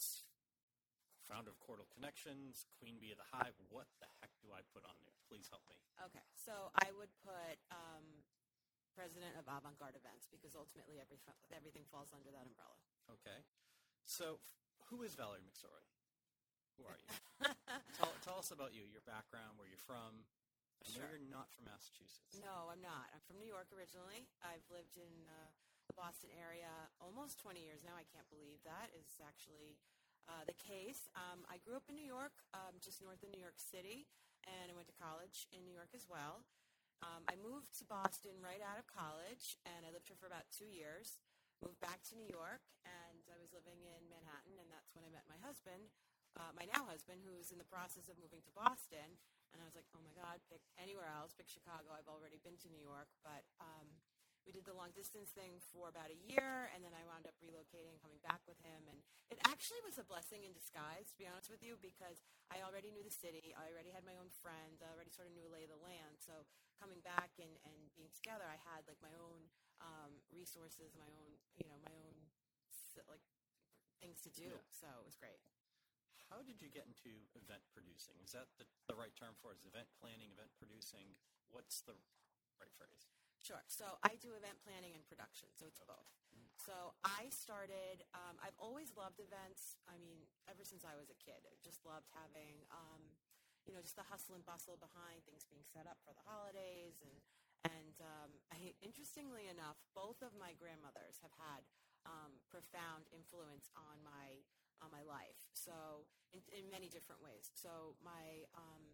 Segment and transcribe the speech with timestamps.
[0.00, 0.24] Events,
[1.28, 3.52] founder of Cordial Connections, Queen Bee of the Hive?
[3.68, 5.12] What the heck do I put on there?
[5.28, 5.76] Please help me.
[6.08, 8.24] Okay, so I would put um,
[8.96, 11.20] president of Avant Garde Events because ultimately every,
[11.52, 12.80] everything falls under that umbrella.
[13.12, 13.44] Okay.
[14.08, 14.40] So,
[14.88, 15.84] who is Valerie McSorley?
[16.80, 17.12] Who are you?
[18.00, 20.24] tell, tell us about you, your background, where you're from.
[20.80, 21.20] I know Sure.
[21.20, 22.40] you're not from Massachusetts.
[22.40, 23.12] No, I'm not.
[23.12, 24.24] I'm from New York originally.
[24.40, 25.52] I've lived in uh,
[26.00, 27.92] Boston area almost 20 years now.
[27.92, 29.76] I can't believe that is actually
[30.24, 31.12] uh, the case.
[31.12, 34.08] Um, I grew up in New York, um, just north of New York City,
[34.48, 36.48] and I went to college in New York as well.
[37.04, 40.48] Um, I moved to Boston right out of college, and I lived here for about
[40.48, 41.20] two years.
[41.60, 45.12] Moved back to New York, and I was living in Manhattan, and that's when I
[45.12, 45.92] met my husband,
[46.40, 49.20] uh, my now husband, who's in the process of moving to Boston.
[49.52, 51.92] And I was like, oh my God, pick anywhere else, pick Chicago.
[51.92, 53.92] I've already been to New York, but um,
[54.48, 57.36] we did the long distance thing for about a year, and then I wound up
[57.38, 58.80] relocating, coming back with him.
[58.88, 62.64] And it actually was a blessing in disguise, to be honest with you, because I
[62.64, 63.52] already knew the city.
[63.52, 64.80] I already had my own friends.
[64.80, 66.18] I already sort of knew lay of the land.
[66.18, 66.48] So
[66.80, 69.52] coming back and, and being together, I had like my own
[69.84, 72.16] um, resources, my own, you know, my own
[73.08, 73.24] like
[74.02, 74.50] things to do.
[74.50, 74.66] Yeah.
[74.72, 75.40] So it was great.
[76.28, 78.14] How did you get into event producing?
[78.22, 79.58] Is that the, the right term for it?
[79.58, 81.18] Is event planning, event producing?
[81.50, 81.96] What's the
[82.62, 83.10] right phrase?
[83.40, 83.64] Sure.
[83.72, 86.12] So I do event planning and production, so it's both.
[86.60, 88.04] So I started.
[88.12, 89.80] Um, I've always loved events.
[89.88, 93.00] I mean, ever since I was a kid, I just loved having, um,
[93.64, 97.00] you know, just the hustle and bustle behind things being set up for the holidays,
[97.00, 97.16] and
[97.64, 101.64] and um, I, interestingly enough, both of my grandmothers have had
[102.04, 104.44] um, profound influence on my
[104.84, 105.40] on my life.
[105.56, 107.52] So in, in many different ways.
[107.52, 108.84] So my um,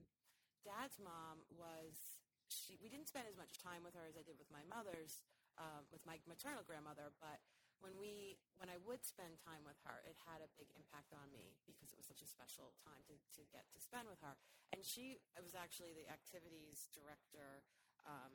[0.67, 2.16] dad's mom was
[2.49, 5.23] she we didn't spend as much time with her as I did with my mother's
[5.57, 7.41] um, with my maternal grandmother but
[7.81, 11.29] when we when I would spend time with her it had a big impact on
[11.33, 14.37] me because it was such a special time to, to get to spend with her.
[14.73, 17.63] And she was actually the activities director
[18.09, 18.33] um,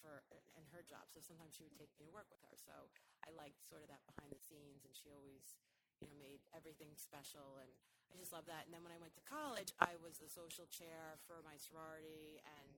[0.00, 0.26] for
[0.58, 1.08] in her job.
[1.08, 2.54] So sometimes she would take me to work with her.
[2.58, 2.90] So
[3.24, 5.56] I liked sort of that behind the scenes and she always
[6.02, 7.70] you know, made everything special, and
[8.10, 8.66] I just love that.
[8.66, 12.42] And then when I went to college, I was the social chair for my sorority
[12.42, 12.74] and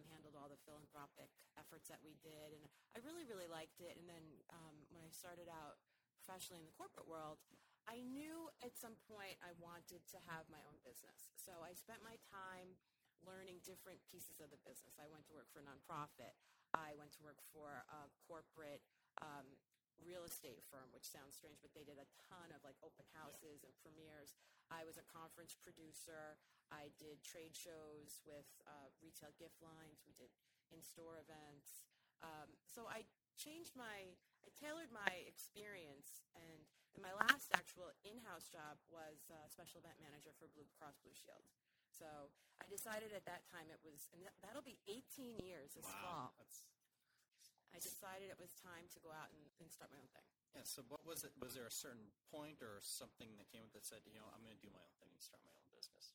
[0.00, 1.28] um, handled all the philanthropic
[1.60, 2.64] efforts that we did, and
[2.96, 4.00] I really, really liked it.
[4.00, 5.76] And then um, when I started out
[6.16, 7.36] professionally in the corporate world,
[7.84, 11.28] I knew at some point I wanted to have my own business.
[11.36, 12.76] So I spent my time
[13.20, 14.96] learning different pieces of the business.
[14.96, 16.32] I went to work for a nonprofit.
[16.72, 18.80] I went to work for a corporate
[19.20, 19.44] um,
[20.00, 23.60] real estate firm, which sounds strange, but they did a ton of like open houses
[23.66, 24.32] and premieres.
[24.70, 26.38] I was a conference producer.
[26.70, 30.06] I did trade shows with uh, retail gift lines.
[30.06, 30.30] We did
[30.70, 31.82] in-store events.
[32.22, 33.02] Um, so I
[33.34, 34.14] changed my,
[34.46, 36.62] I tailored my experience, and,
[36.94, 41.16] and my last actual in-house job was uh, special event manager for Blue Cross Blue
[41.16, 41.42] Shield.
[41.90, 42.30] So
[42.62, 46.32] I decided at that time it was, and that- that'll be 18 years this fall.
[46.38, 46.70] That's
[47.74, 50.26] I decided it was time to go out and, and start my own thing.
[50.54, 50.64] Yeah.
[50.66, 51.32] So what was it?
[51.38, 54.42] Was there a certain point or something that came up that said, you know, I'm
[54.42, 56.14] going to do my own thing and start my own business?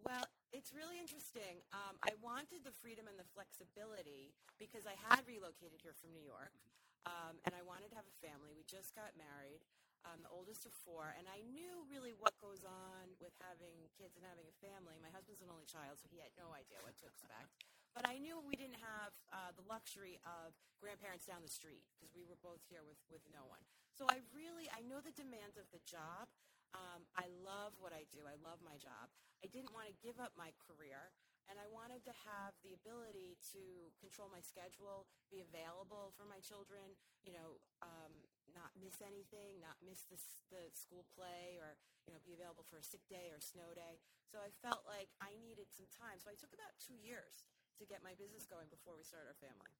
[0.00, 1.60] Well, it's really interesting.
[1.70, 6.24] Um, I wanted the freedom and the flexibility because I had relocated here from New
[6.24, 6.56] York,
[7.04, 8.50] um, and I wanted to have a family.
[8.56, 9.60] We just got married,
[10.08, 14.16] um, the oldest of four, and I knew really what goes on with having kids
[14.16, 14.96] and having a family.
[15.04, 17.52] My husband's an only child, so he had no idea what to expect.
[17.94, 22.14] But I knew we didn't have uh, the luxury of grandparents down the street because
[22.14, 23.62] we were both here with, with no one.
[23.92, 26.30] So I really, I know the demands of the job.
[26.70, 28.30] Um, I love what I do.
[28.30, 29.10] I love my job.
[29.42, 31.10] I didn't want to give up my career,
[31.50, 36.38] and I wanted to have the ability to control my schedule, be available for my
[36.38, 36.94] children,
[37.26, 38.12] you know, um,
[38.54, 40.20] not miss anything, not miss the,
[40.54, 41.74] the school play, or,
[42.06, 43.98] you know, be available for a sick day or snow day.
[44.30, 46.22] So I felt like I needed some time.
[46.22, 47.42] So I took about two years
[47.80, 49.72] to get my business going before we start our family.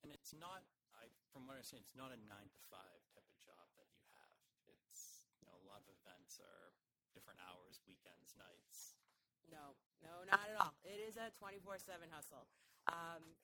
[0.00, 0.64] And it's not,
[0.96, 3.88] I, from what I understand, it's not a nine to five type of job that
[3.92, 4.32] you have.
[4.64, 6.72] It's, you know, a lot of events are
[7.12, 8.96] different hours, weekends, nights.
[9.52, 10.72] No, no, not at all.
[10.88, 12.48] It is a 24 7 hustle.
[12.88, 13.36] Um,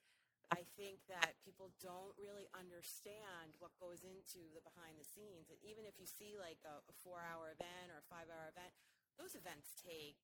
[0.51, 5.53] I think that people don't really understand what goes into the behind the scenes.
[5.53, 8.51] And even if you see like a, a four hour event or a five hour
[8.51, 8.73] event,
[9.15, 10.19] those events take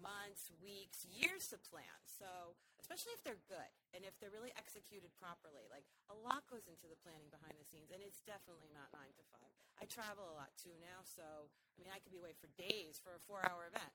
[0.00, 1.98] months, weeks, years to plan.
[2.06, 6.64] So, especially if they're good and if they're really executed properly, like a lot goes
[6.70, 9.52] into the planning behind the scenes, and it's definitely not nine to five.
[9.80, 13.00] I travel a lot too now, so I mean, I could be away for days
[13.02, 13.94] for a four hour event.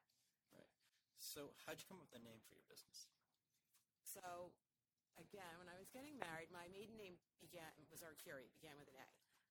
[0.51, 0.69] Right.
[1.17, 3.09] So how'd you come up with the name for your business?
[4.03, 4.53] So,
[5.19, 8.97] again, when I was getting married, my maiden name began was Arcuri began with an
[8.97, 9.07] A.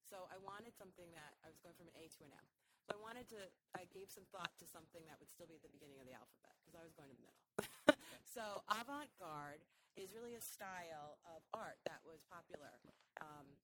[0.06, 2.46] So I wanted something that I was going from an A to an M.
[2.86, 3.50] So I wanted to.
[3.74, 6.14] I gave some thought to something that would still be at the beginning of the
[6.14, 7.42] alphabet because I was going to the middle.
[8.36, 9.66] so avant-garde
[9.98, 12.78] is really a style of art that was popular
[13.18, 13.58] um,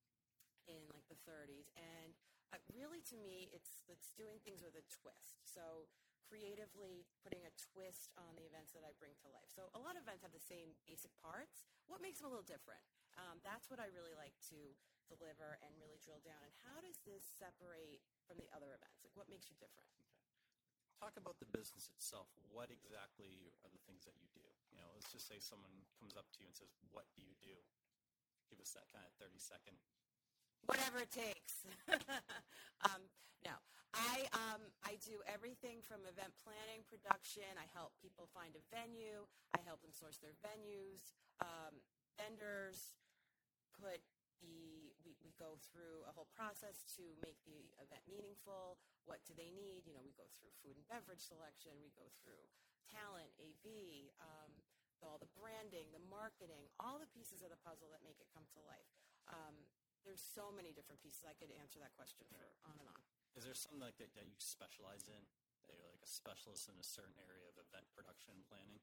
[0.66, 2.18] in like the 30s, and
[2.50, 5.38] uh, really to me, it's it's doing things with a twist.
[5.46, 5.86] So
[6.26, 9.52] creatively putting a twist on the events that I bring to life.
[9.52, 11.68] So a lot of events have the same basic parts.
[11.92, 12.80] What makes them a little different?
[13.20, 14.72] Um, that's what I really like to
[15.12, 16.40] deliver and really drill down.
[16.40, 18.00] And how does this separate
[18.32, 19.04] from the other events?
[19.04, 19.84] Like, what makes you different?
[20.00, 20.08] Okay.
[20.96, 22.32] Talk about the business itself.
[22.48, 24.48] What exactly are the things that you do?
[24.72, 27.36] You know, let's just say someone comes up to you and says, "What do you
[27.44, 27.58] do?"
[28.48, 29.76] Give us that kind of thirty second.
[30.64, 31.66] Whatever it takes.
[32.88, 33.02] um,
[33.42, 33.58] no,
[33.92, 37.50] I um, I do everything from event planning, production.
[37.58, 39.26] I help people find a venue.
[39.52, 41.82] I help them source their venues, um,
[42.14, 42.94] vendors,
[43.74, 44.00] put
[44.38, 44.91] the
[45.22, 48.78] we, go through a whole process to make the event meaningful.
[49.06, 49.86] What do they need?
[49.86, 51.74] You know, we go through food and beverage selection.
[51.82, 52.46] We go through
[52.90, 53.66] talent, AV,
[54.22, 54.52] um,
[55.02, 58.46] all the branding, the marketing, all the pieces of the puzzle that make it come
[58.54, 58.90] to life.
[59.30, 59.66] Um,
[60.06, 61.26] there's so many different pieces.
[61.26, 63.02] I could answer that question for on and on.
[63.38, 65.22] Is there something like that that you specialize in?
[65.66, 68.82] That you're like a specialist in a certain area of event production planning?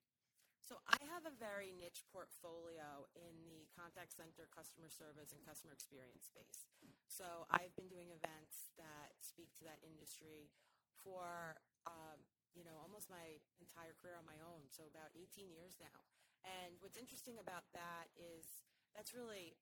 [0.70, 5.74] So I have a very niche portfolio in the contact center, customer service, and customer
[5.74, 6.70] experience space.
[7.10, 10.54] So I've been doing events that speak to that industry
[11.02, 11.58] for
[11.90, 12.22] um,
[12.54, 14.70] you know almost my entire career on my own.
[14.70, 16.06] So about 18 years now.
[16.46, 19.58] And what's interesting about that is that's really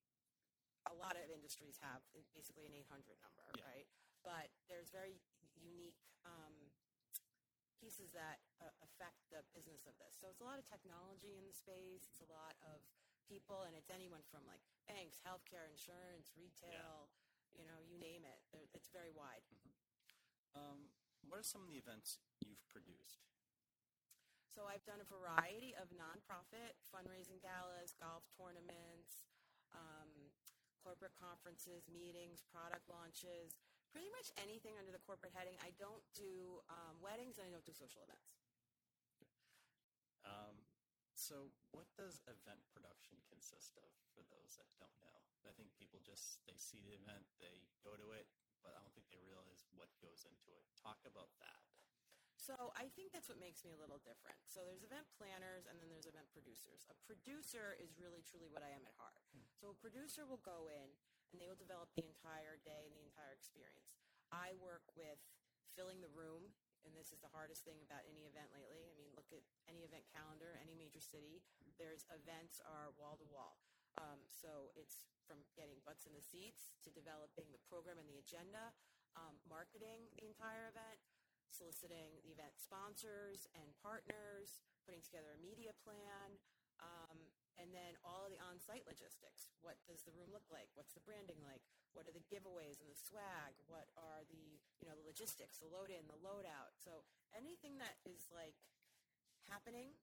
[0.91, 2.03] a lot of industries have
[2.35, 3.63] basically an 800 number, yeah.
[3.63, 3.87] right?
[4.27, 5.23] But there's very
[5.55, 6.67] unique um,
[7.79, 10.17] pieces that uh, affect the business of this.
[10.17, 12.09] So it's a lot of technology in the space.
[12.09, 12.81] It's a lot of
[13.27, 17.61] people, and it's anyone from like banks, healthcare, insurance, retail, yeah.
[17.61, 18.39] you know, you name it.
[18.73, 19.43] It's very wide.
[19.51, 19.73] Mm-hmm.
[20.57, 20.79] Um,
[21.27, 23.27] what are some of the events you've produced?
[24.47, 29.29] So I've done a variety of nonprofit fundraising galas, golf tournaments,
[29.69, 30.09] um,
[30.81, 33.59] corporate conferences, meetings, product launches,
[33.91, 35.59] pretty much anything under the corporate heading.
[35.61, 38.36] I don't do um, weddings and I don't do social events.
[41.27, 45.19] So, what does event production consist of for those that don't know?
[45.43, 48.31] I think people just they see the event, they go to it,
[48.63, 50.63] but I don't think they realize what goes into it.
[50.79, 51.59] Talk about that.
[52.39, 54.39] So I think that's what makes me a little different.
[54.47, 56.87] So there's event planners and then there's event producers.
[56.87, 59.19] A producer is really truly what I am at heart.
[59.59, 60.95] So a producer will go in
[61.35, 63.99] and they will develop the entire day and the entire experience.
[64.31, 65.19] I work with
[65.75, 66.55] filling the room,
[66.87, 68.87] and this is the hardest thing about any event lately.
[68.87, 71.43] I mean, look at any event calendar, any major city.
[71.75, 73.59] There's events are wall to wall.
[73.99, 78.23] Um, so it's from getting butts in the seats to developing the program and the
[78.23, 78.71] agenda,
[79.19, 81.03] um, marketing the entire event,
[81.51, 86.39] soliciting the event sponsors and partners, putting together a media plan,
[86.79, 87.19] um,
[87.57, 89.49] and then all of the on-site logistics.
[89.65, 90.69] What does the room look like?
[90.77, 91.65] What's the branding like?
[91.97, 93.57] What are the giveaways and the swag?
[93.65, 96.77] What are the you know the logistics, the load in, the load out?
[96.77, 98.57] So anything that is like
[99.49, 99.97] happening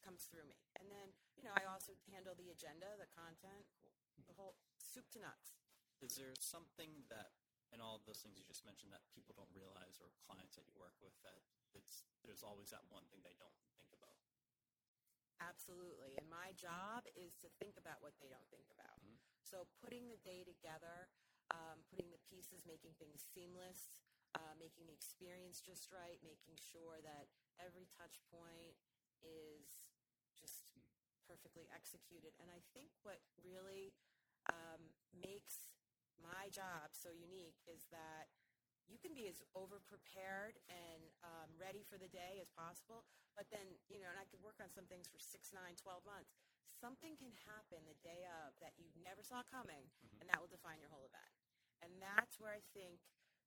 [0.00, 0.64] comes through me.
[0.80, 3.68] And then you know I also handle the agenda, the content,
[4.24, 5.60] the whole soup to nuts.
[6.00, 7.36] Is there something that
[7.72, 10.74] and all those things you just mentioned that people don't realize or clients that you
[10.78, 11.42] work with that
[11.74, 13.58] it's there's always that one thing they don't
[15.42, 18.98] absolutely and my job is to think about what they don't think about.
[19.02, 19.18] Mm-hmm.
[19.42, 21.10] so putting the day together
[21.52, 24.02] um, putting the pieces making things seamless
[24.34, 28.74] uh, making the experience just right making sure that every touch point
[29.22, 29.86] is
[30.34, 30.66] just
[31.24, 32.36] perfectly executed.
[32.36, 33.96] And i think what really
[34.50, 35.72] um, makes
[36.20, 38.28] my job so unique is that
[38.90, 43.48] you can be as over prepared and um, ready for the day as possible but
[43.48, 46.36] then you know and i could work on some things for six nine 12 months
[46.76, 50.18] something can happen the day of that you never saw coming mm-hmm.
[50.20, 51.32] and that will define your whole event
[51.80, 53.00] and that's where i think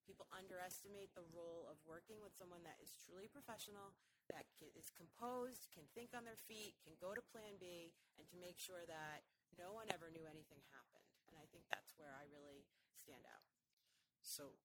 [0.08, 3.91] people underestimate the role of working with someone that is truly professional
[4.32, 8.39] that is composed can think on their feet can go to plan b and to
[8.39, 9.27] make sure that
[9.60, 12.63] no one ever knew anything happened and I think that's where I really
[12.96, 13.46] stand out.
[14.24, 14.56] So,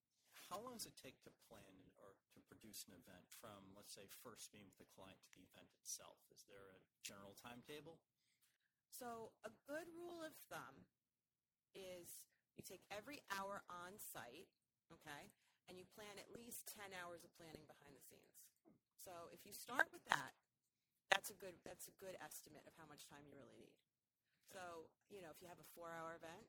[0.53, 4.05] how long does it take to plan or to produce an event from, let's say,
[4.21, 6.21] first meeting with the client to the event itself?
[6.29, 8.05] Is there a general timetable?
[8.93, 10.85] So, a good rule of thumb
[11.73, 14.53] is you take every hour on site,
[14.93, 15.33] okay,
[15.73, 18.45] and you plan at least 10 hours of planning behind the scenes.
[19.01, 20.37] So, if you start with that,
[21.09, 23.73] that's a good that's a good estimate of how much time you really need.
[24.53, 26.45] So, you know, if you have a four hour event,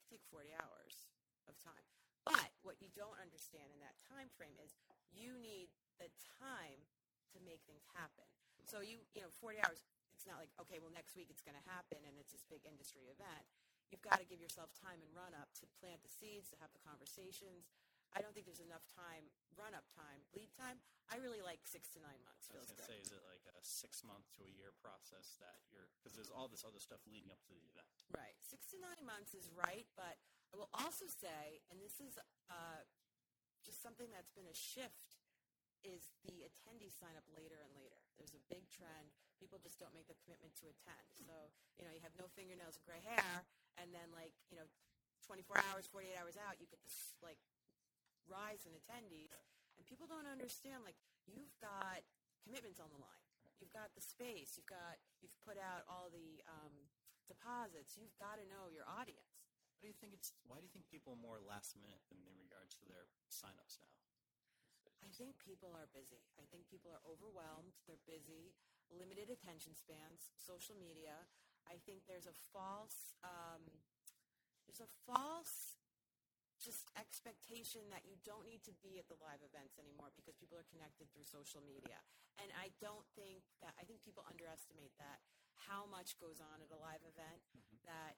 [0.00, 1.12] it take 40 hours
[1.44, 1.84] of time.
[2.24, 4.74] But what you don't understand in that time frame is
[5.10, 6.86] you need the time
[7.34, 8.26] to make things happen.
[8.68, 9.82] So you, you know, 40 hours,
[10.14, 12.62] it's not like, okay, well, next week it's going to happen and it's this big
[12.62, 13.44] industry event.
[13.90, 16.72] You've got to give yourself time and run up to plant the seeds, to have
[16.72, 17.68] the conversations.
[18.12, 20.80] I don't think there's enough time, run up time, lead time.
[21.08, 22.48] I really like six to nine months.
[22.52, 25.40] I was going to say, is it like a six month to a year process
[25.40, 27.88] that you're, because there's all this other stuff leading up to the event.
[28.12, 28.36] Right.
[28.40, 30.20] Six to nine months is right, but
[30.52, 32.20] I will also say, and this is
[32.52, 32.84] uh,
[33.64, 35.16] just something that's been a shift,
[35.82, 37.98] is the attendees sign up later and later.
[38.14, 39.10] There's a big trend.
[39.40, 41.08] People just don't make the commitment to attend.
[41.18, 43.42] So, you know, you have no fingernails and gray hair,
[43.82, 44.68] and then, like, you know,
[45.26, 47.40] 24 hours, 48 hours out, you get this, like,
[48.30, 49.34] rise in attendees.
[49.74, 52.06] And people don't understand, like, you've got
[52.44, 53.26] commitments on the line.
[53.58, 54.58] You've got the space.
[54.58, 56.74] You've got, you've put out all the um,
[57.30, 57.94] deposits.
[57.94, 59.31] You've got to know your audience.
[59.82, 62.38] Do you think it's, why do you think people are more last minute than in
[62.38, 63.90] regards to their signups now?
[65.02, 66.22] I think people are busy.
[66.38, 67.74] I think people are overwhelmed.
[67.90, 68.54] They're busy,
[68.94, 71.26] limited attention spans, social media.
[71.66, 73.66] I think there's a false, um,
[74.70, 75.74] there's a false
[76.62, 80.54] just expectation that you don't need to be at the live events anymore because people
[80.54, 81.98] are connected through social media.
[82.38, 85.18] And I don't think that, I think people underestimate that,
[85.66, 87.42] how much goes on at a live event
[87.82, 88.14] that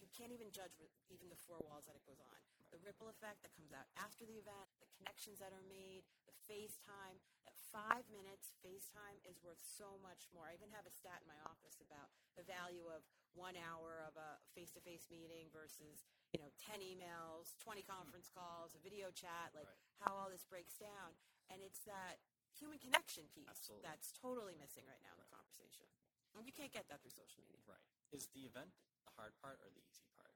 [0.00, 0.74] you can't even judge
[1.08, 2.38] even the four walls that it goes on.
[2.74, 6.34] The ripple effect that comes out after the event, the connections that are made, the
[6.44, 7.22] FaceTime.
[7.46, 10.50] That five minutes FaceTime is worth so much more.
[10.50, 13.06] I even have a stat in my office about the value of
[13.38, 17.90] one hour of a face-to-face meeting versus you know 10 emails, 20 hmm.
[17.90, 20.02] conference calls, a video chat, like Right.
[20.02, 21.14] how all this breaks down.
[21.52, 22.18] And it's that
[22.50, 23.84] human connection piece Absolutely.
[23.86, 25.86] that's totally missing right now in the conversation.
[26.34, 27.64] And you can't get that through social media.
[27.64, 27.80] Right.
[28.12, 28.72] Is the event
[29.16, 30.32] hard part or the easy part?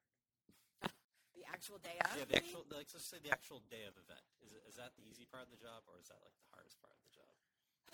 [1.36, 2.16] The actual day of.
[2.18, 2.42] Yeah, the mean?
[2.42, 4.24] actual, like, let's say the actual day of event.
[4.42, 6.50] Is, it, is that the easy part of the job or is that like the
[6.50, 7.32] hardest part of the job?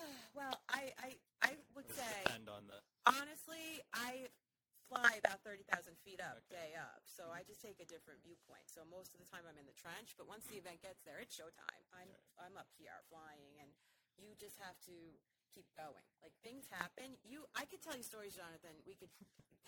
[0.37, 2.77] Well, I, I, I would say, depend on the,
[3.09, 4.29] honestly, I
[4.87, 6.53] fly about 30,000 feet up Okay.
[6.53, 7.03] day up.
[7.09, 8.69] So I just take a different viewpoint.
[8.69, 11.19] So most of the time I'm in the trench, but once the event gets there,
[11.19, 11.83] it's showtime.
[11.97, 13.73] I'm, I'm up here flying and
[14.21, 14.95] you just have to
[15.57, 16.05] keep going.
[16.21, 17.17] Like things happen.
[17.25, 18.77] You, I could tell you stories, Jonathan.
[18.85, 19.09] We could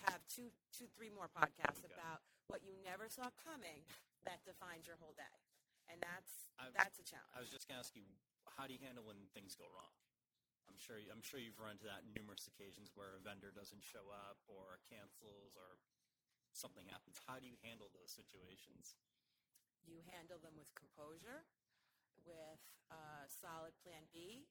[0.05, 1.97] have two, two, three more podcasts Okay.
[1.97, 3.81] about what you never saw coming
[4.29, 5.33] that defines your whole day.
[5.89, 7.33] And that's, I've- that's a challenge.
[7.33, 8.05] I was just going to ask you,
[8.53, 9.89] how do you handle when things go wrong?
[10.69, 13.81] I'm sure, you, I'm sure you've run into that numerous occasions where a vendor doesn't
[13.81, 15.81] show up or cancels or
[16.53, 17.17] something happens.
[17.25, 18.93] How do you handle those situations?
[19.89, 21.47] you handle them with composure,
[22.21, 22.61] with
[22.93, 24.45] a solid plan B,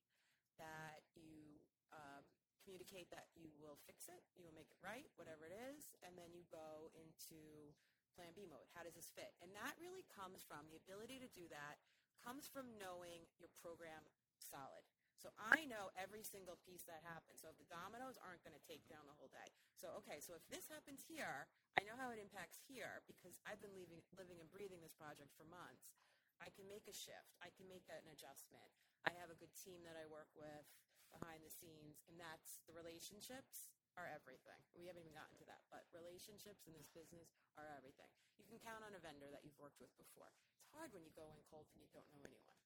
[0.58, 1.62] that you
[1.94, 2.22] um,
[2.62, 6.12] communicate that you will fix it, you will make it right, whatever it is, and
[6.18, 7.72] then you go into
[8.12, 8.68] plan B mode.
[8.76, 9.32] How does this fit?
[9.40, 11.80] And that really comes from the ability to do that
[12.20, 14.02] comes from knowing your program
[14.42, 14.82] solid.
[15.18, 17.42] So I know every single piece that happens.
[17.42, 19.50] So if the dominoes aren't going to take down the whole day.
[19.74, 23.58] So okay, so if this happens here, I know how it impacts here because I've
[23.58, 25.90] been living, living and breathing this project for months.
[26.38, 27.34] I can make a shift.
[27.42, 28.70] I can make an adjustment.
[29.06, 30.66] I have a good team that I work with
[31.14, 34.62] behind the scenes, and that's the relationships are everything.
[34.78, 38.10] We haven't even gotten to that, but relationships in this business are everything.
[38.38, 40.30] You can count on a vendor that you've worked with before.
[40.62, 42.62] It's hard when you go in cold and you don't know anyone.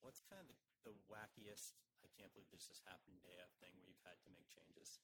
[0.00, 0.56] What's kind of the,
[0.88, 4.32] the wackiest, I can't believe this just happened day of thing where you've had to
[4.32, 5.00] make changes?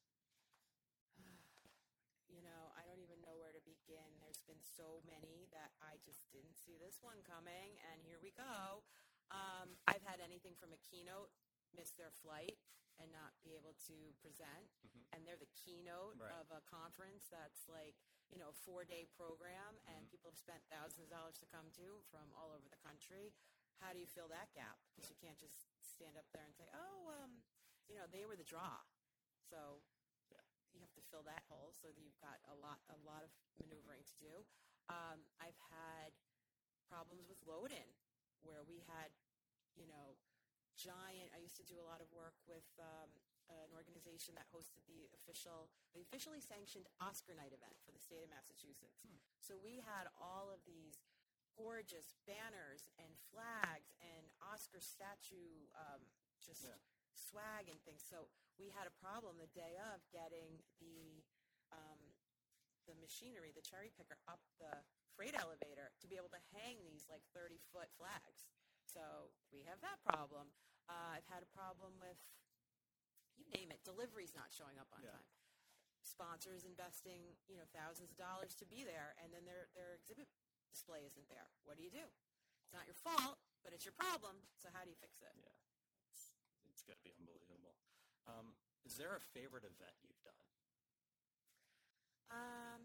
[2.31, 4.07] You know, I don't even know where to begin.
[4.23, 8.31] There's been so many that I just didn't see this one coming, and here we
[8.38, 8.87] go.
[9.30, 11.30] Um, I've had anything from a keynote
[11.75, 12.58] miss their flight
[12.99, 14.68] and not be able to present,
[15.14, 16.34] and they're the keynote Right.
[16.34, 17.96] of a conference that's like
[18.28, 21.70] you know a four day program, and people have spent thousands of dollars to come
[21.78, 23.32] to from all over the country.
[23.80, 24.76] How do you fill that gap?
[24.92, 27.42] Because you can't just stand up there and say, "Oh, um,
[27.88, 28.82] you know, they were the draw."
[29.49, 29.82] So
[30.30, 30.42] Yeah.
[30.75, 33.30] you have to fill that hole so that you've got a lot a lot of
[33.58, 34.34] maneuvering to do.
[34.90, 36.12] Um, I've had
[36.90, 37.88] problems with load in
[38.42, 39.12] where we had,
[39.76, 40.16] you know,
[40.76, 41.32] giant.
[41.35, 43.11] I used to do a lot of work with um,
[43.50, 48.23] an organization that hosted the official, the officially sanctioned Oscar night event for the state
[48.23, 49.02] of Massachusetts.
[49.42, 51.02] So we had all of these
[51.59, 56.00] gorgeous banners and flags and Oscar statue um,
[56.40, 56.78] just Yeah.
[57.12, 58.00] swag and things.
[58.06, 61.20] So we had a problem the day of getting the
[61.75, 62.00] um,
[62.88, 64.82] the machinery, the cherry picker, up the
[65.21, 68.49] freight elevator to be able to hang these like 30 foot flags.
[68.89, 70.49] So we have that problem.
[70.89, 72.17] Uh, I've had a problem with,
[73.37, 75.12] you name it, deliveries not showing up on Yeah.
[75.12, 75.29] time.
[76.00, 80.27] sponsors investing, you know, thousands of dollars to be there, and then their their exhibit
[80.73, 81.53] display isn't there.
[81.69, 82.09] What do you do?
[82.65, 84.41] It's not your fault, but it's your problem.
[84.57, 85.37] So how do you fix it?
[85.37, 85.53] Yeah,
[86.09, 86.33] it's,
[86.73, 87.77] it's got to be unbelievable.
[88.27, 88.57] Um,
[88.89, 90.49] is there a favorite event you've done?
[92.33, 92.81] Um,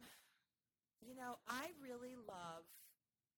[1.05, 2.65] you know, I really love.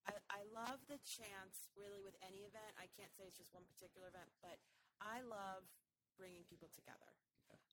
[0.07, 2.71] I, I love the chance, really, with any event.
[2.79, 4.55] I can't say it's just one particular event, but
[5.03, 5.67] I love
[6.15, 7.11] bringing people together.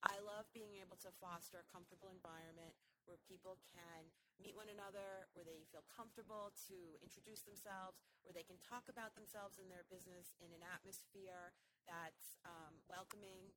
[0.05, 2.77] I love being able to foster a comfortable environment
[3.09, 8.45] where people can meet one another, where they feel comfortable to introduce themselves, where they
[8.45, 11.57] can talk about themselves and their business in an atmosphere
[11.89, 13.53] that's um, welcoming.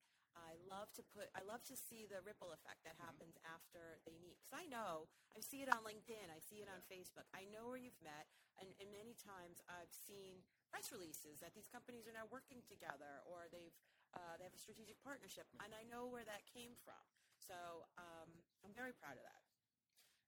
[0.45, 1.33] I love to put.
[1.33, 4.37] I love to see the ripple effect that happens after they meet.
[4.37, 6.29] Because I know I see it on LinkedIn.
[6.29, 7.25] I see it on Facebook.
[7.33, 8.29] I know where you've met,
[8.61, 13.25] and, and many times I've seen press releases that these companies are now working together,
[13.25, 13.75] or they've
[14.15, 17.01] uh, they have a strategic partnership, and I know where that came from.
[17.37, 18.29] So um,
[18.65, 19.43] I'm very proud of that.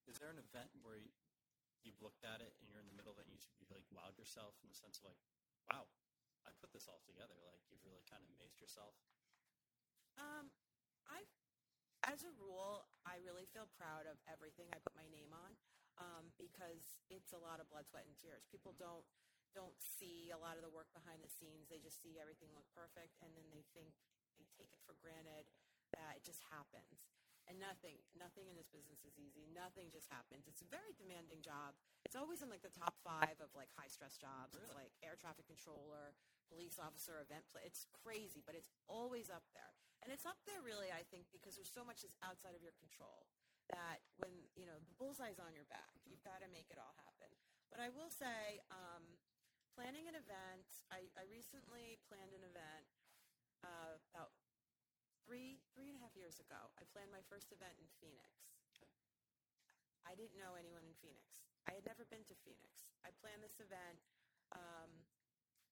[0.07, 1.11] Is there an event where you,
[1.83, 3.85] you've looked at it and you're in the middle of it and you, you like
[3.93, 5.19] wowed yourself in the sense of like,
[5.69, 5.85] wow,
[6.47, 7.35] I put this all together.
[7.45, 8.95] Like you've really kind of amazed yourself.
[10.19, 10.51] Um,
[11.07, 11.23] I,
[12.05, 15.55] as a rule, I really feel proud of everything I put my name on
[15.97, 18.45] um, because it's a lot of blood, sweat, and tears.
[18.51, 19.07] People don't
[19.57, 21.65] don't see a lot of the work behind the scenes.
[21.73, 23.97] They just see everything look perfect, and then they think
[24.37, 25.49] they take it for granted
[25.97, 27.01] that it just happens.
[27.49, 29.49] And nothing, nothing in this business is easy.
[29.49, 30.45] Nothing just happens.
[30.45, 31.73] It's a very demanding job.
[32.05, 34.53] It's always in like the top five of like high stress jobs.
[34.53, 36.13] It's like air traffic controller,
[36.49, 37.61] police officer, event play.
[37.63, 39.71] It's crazy, but it's always up there.
[40.01, 42.73] And it's up there really, I think, because there's so much that's outside of your
[42.75, 43.29] control
[43.69, 46.97] that when, you know, the bullseye's on your back, you've got to make it all
[46.97, 47.29] happen.
[47.69, 49.05] But I will say, um,
[49.77, 52.89] planning an event, I, I recently planned an event
[53.61, 54.33] uh, about
[55.23, 56.57] three, three and a half years ago.
[56.79, 58.49] I planned my first event in Phoenix.
[60.07, 61.37] I didn't know anyone in Phoenix.
[61.69, 62.89] I had never been to Phoenix.
[63.05, 64.01] I planned this event.
[64.57, 64.89] Um,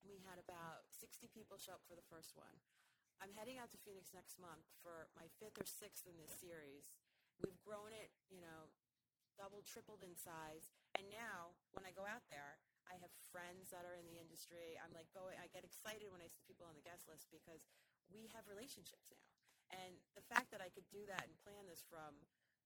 [0.08, 2.64] we had about 60 people show up for the first one.
[3.20, 6.96] I'm heading out to Phoenix next month for my fifth or sixth in this series.
[7.44, 8.72] We've grown it, you know,
[9.38, 10.74] doubled, tripled in size.
[10.98, 14.80] And now, when I go out there, I have friends that are in the industry.
[14.80, 17.68] I'm like going, I get excited when I see people on the guest list because
[18.10, 19.28] we have relationships now.
[19.74, 22.16] And the fact that I could do that and plan this from,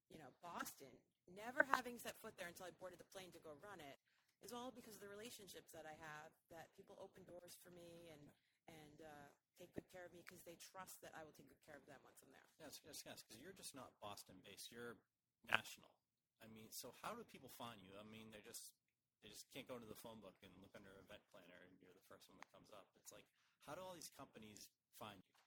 [0.08, 0.94] you know, Boston,
[1.26, 3.98] never having set foot there until I boarded the plane to go run it,
[4.42, 6.34] is all because of the relationships that I have.
[6.50, 8.22] That people open doors for me and
[8.70, 11.64] and uh, take good care of me because they trust that I will take good
[11.66, 12.48] care of them once I'm there.
[12.62, 13.26] Yes, yes, yes.
[13.26, 14.70] Because you're just not Boston based.
[14.70, 14.98] You're
[15.46, 15.94] national.
[16.42, 17.98] I mean, so how do people find you?
[17.98, 18.74] I mean, they just
[19.22, 21.94] they just can't go into the phone book and look under event planner, and you're
[21.94, 22.90] the first one that comes up.
[22.98, 23.26] It's like,
[23.70, 24.66] how do all these companies
[24.98, 25.38] find you?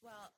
[0.00, 0.32] Well,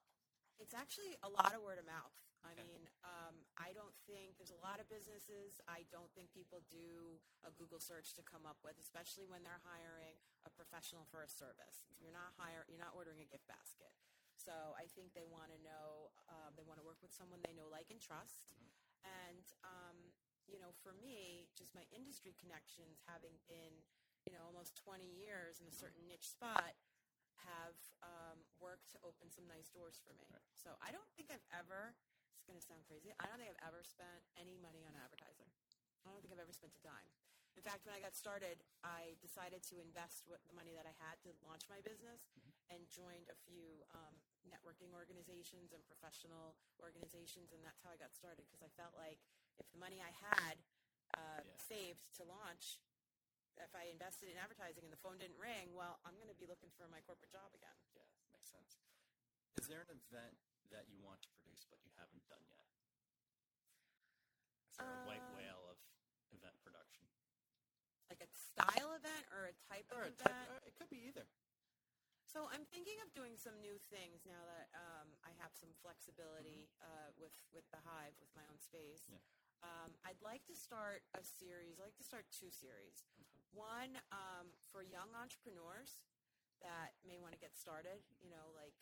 [0.58, 2.14] it's actually a lot of word of mouth.
[2.44, 2.62] I Okay.
[2.62, 5.60] mean, um, I don't think there's a lot of businesses.
[5.66, 9.60] I don't think people do a Google search to come up with, especially when they're
[9.66, 11.82] hiring a professional for a service.
[11.98, 13.92] You're not hire, you're not ordering a gift basket.
[14.38, 17.52] So I think they want to know, um, they want to work with someone they
[17.52, 18.46] know, like, and trust.
[19.02, 20.14] And um,
[20.48, 23.84] you know, for me, just my industry connections, having been,
[24.24, 26.72] you know, almost 20 years in a certain niche spot,
[27.44, 30.26] have um, worked to open some nice doors for me.
[30.32, 30.42] Right.
[30.56, 31.94] So I don't think I've ever.
[32.48, 33.12] Going to sound crazy.
[33.20, 35.44] I don't think I've ever spent any money on advertising.
[36.08, 37.12] I don't think I've ever spent a dime.
[37.60, 40.94] In fact, when I got started, I decided to invest what the money that I
[40.96, 42.24] had to launch my business,
[42.72, 44.16] and joined a few um,
[44.48, 48.48] networking organizations and professional organizations, and that's how I got started.
[48.48, 49.20] Because I felt like
[49.60, 50.56] if the money I had
[51.20, 51.52] uh, Yeah.
[51.68, 52.80] saved to launch,
[53.60, 56.48] if I invested in advertising and the phone didn't ring, well, I'm going to be
[56.48, 57.76] looking for my corporate job again.
[57.92, 58.80] Yeah, makes sense.
[59.60, 60.38] Is there an event
[60.72, 62.66] that you want to produce but you haven't done yet?
[64.70, 65.78] Is there a white Um, whale of
[66.32, 67.04] event production?
[68.08, 70.48] Like a style event or a type Or of a type, event?
[70.48, 71.28] or it could be either.
[72.28, 76.68] So I'm thinking of doing some new things now that um, I have some flexibility
[76.80, 79.08] uh, with with the hive with my own space.
[79.08, 79.20] Yeah.
[79.64, 81.80] Um, I'd like to start a series.
[81.80, 83.00] I'd like to start two series.
[83.56, 86.04] One um, for young entrepreneurs
[86.60, 88.04] that may want to get started.
[88.20, 88.76] You know, like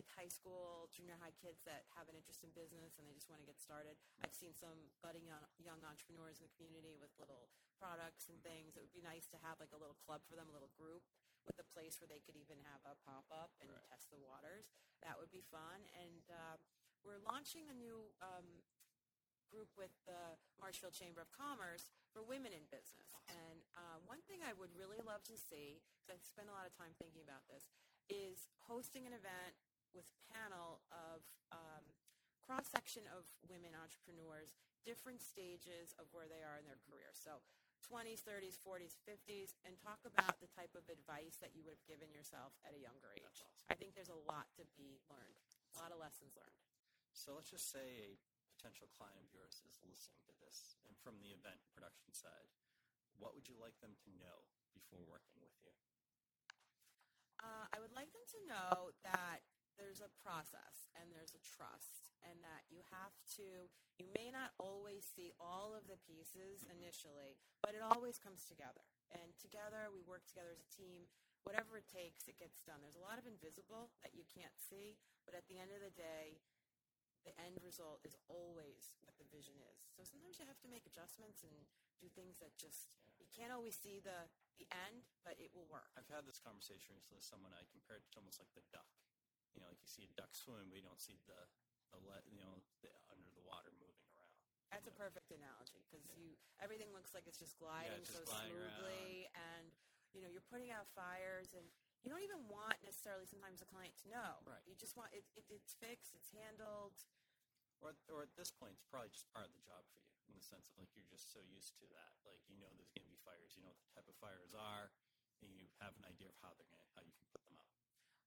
[0.00, 3.28] like high school, junior high kids that have an interest in business and they just
[3.28, 4.00] want to get started.
[4.24, 8.80] I've seen some budding young, young entrepreneurs in the community with little products and things.
[8.80, 11.04] It would be nice to have like a little club for them, a little group
[11.44, 13.84] with a place where they could even have a pop up and Right.
[13.92, 14.72] test the waters.
[15.04, 15.84] That would be fun.
[16.00, 16.56] And uh,
[17.04, 18.64] we're launching a new um,
[19.52, 23.12] group with the Marshfield Chamber of Commerce for women in business.
[23.28, 26.64] And uh, one thing I would really love to see, because I spend a lot
[26.64, 27.68] of time thinking about this,
[28.08, 29.56] is hosting an event
[29.94, 31.84] with panel of um,
[32.44, 37.14] cross section of women entrepreneurs, different stages of where they are in their career.
[37.14, 37.42] So
[37.86, 41.86] 20s, 30s, 40s, 50s, and talk about the type of advice that you would have
[41.88, 43.40] given yourself at a younger age.
[43.40, 43.50] awesome.
[43.72, 45.38] I think there's a lot to be learned,
[45.74, 46.60] a lot of lessons learned.
[47.16, 48.18] So let's just say a
[48.54, 52.52] potential client of yours is listening to this, and from the event production side,
[53.18, 55.74] what would you like them to know before working with you?
[57.40, 59.40] Uh, I would like them to know that
[59.80, 64.52] there's a process and there's a trust, and that you have to, you may not
[64.60, 68.84] always see all of the pieces initially, but it always comes together.
[69.16, 71.08] And together, we work together as a team.
[71.48, 72.84] Whatever it takes, it gets done.
[72.84, 75.96] There's a lot of invisible that you can't see, but at the end of the
[75.96, 76.44] day,
[77.24, 79.88] the end result is always what the vision is.
[79.96, 81.56] So sometimes you have to make adjustments and
[82.00, 85.88] do things that just you can't always see the the end, but it will work.
[85.96, 88.88] I've had this conversation recently with someone I compared it to almost like the duck.
[89.54, 91.40] You know, like you see a duck swim, but you don't see the,
[91.90, 94.30] the le- you know, the under the water moving around.
[94.70, 98.54] That's a perfect analogy because you everything looks like it's just gliding it's so gliding
[98.54, 99.74] smoothly, and
[100.14, 101.66] you know you're putting out fires, and
[102.06, 104.40] you don't even want necessarily sometimes the client to know.
[104.46, 104.62] Right.
[104.70, 106.94] You just want it, it, it's fixed, it's handled.
[107.80, 110.36] Or, or at this point, it's probably just part of the job for you in
[110.36, 112.12] the sense of like you're just so used to that.
[112.22, 114.52] Like you know there's going to be fires, you know what the type of fires
[114.54, 114.92] are,
[115.42, 117.39] and you have an idea of how they're going to, how you can put them
[117.39, 117.39] out.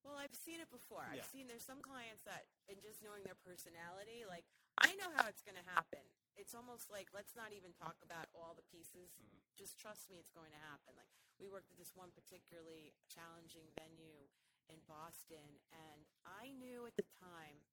[0.03, 1.07] Well, I've seen it before.
[1.07, 1.31] I've Yeah.
[1.31, 4.45] seen there's some clients that, in just knowing their personality, like
[4.77, 6.03] I know how it's going to happen.
[6.35, 9.13] It's almost like let's not even talk about all the pieces.
[9.15, 9.39] Mhm.
[9.55, 10.95] Just trust me, it's going to happen.
[10.97, 14.27] Like we worked at this one particularly challenging venue
[14.67, 17.63] in Boston, and I knew at the time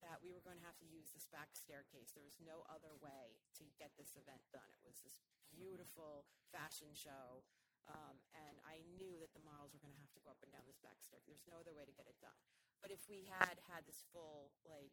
[0.00, 2.10] that we were going to have to use this back staircase.
[2.12, 4.72] There was no other way to get this event done.
[4.72, 7.44] It was this beautiful fashion show.
[7.88, 10.52] Um, and I knew that the models were going to have to go up and
[10.52, 11.40] down this back staircase.
[11.40, 12.36] There's no other way to get it done.
[12.80, 14.92] But if we had had this full like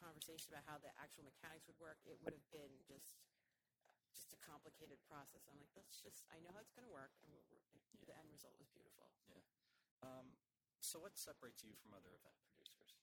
[0.00, 3.20] conversation about how the actual mechanics would work, it would have been just
[4.10, 5.46] just a complicated process.
[5.46, 7.46] I'm like, let's just I know how it's going to work, and we're,
[8.06, 9.10] the end result was beautiful.
[9.30, 9.42] Yeah.
[10.02, 10.34] Um,
[10.82, 12.98] so what separates you from other event producers?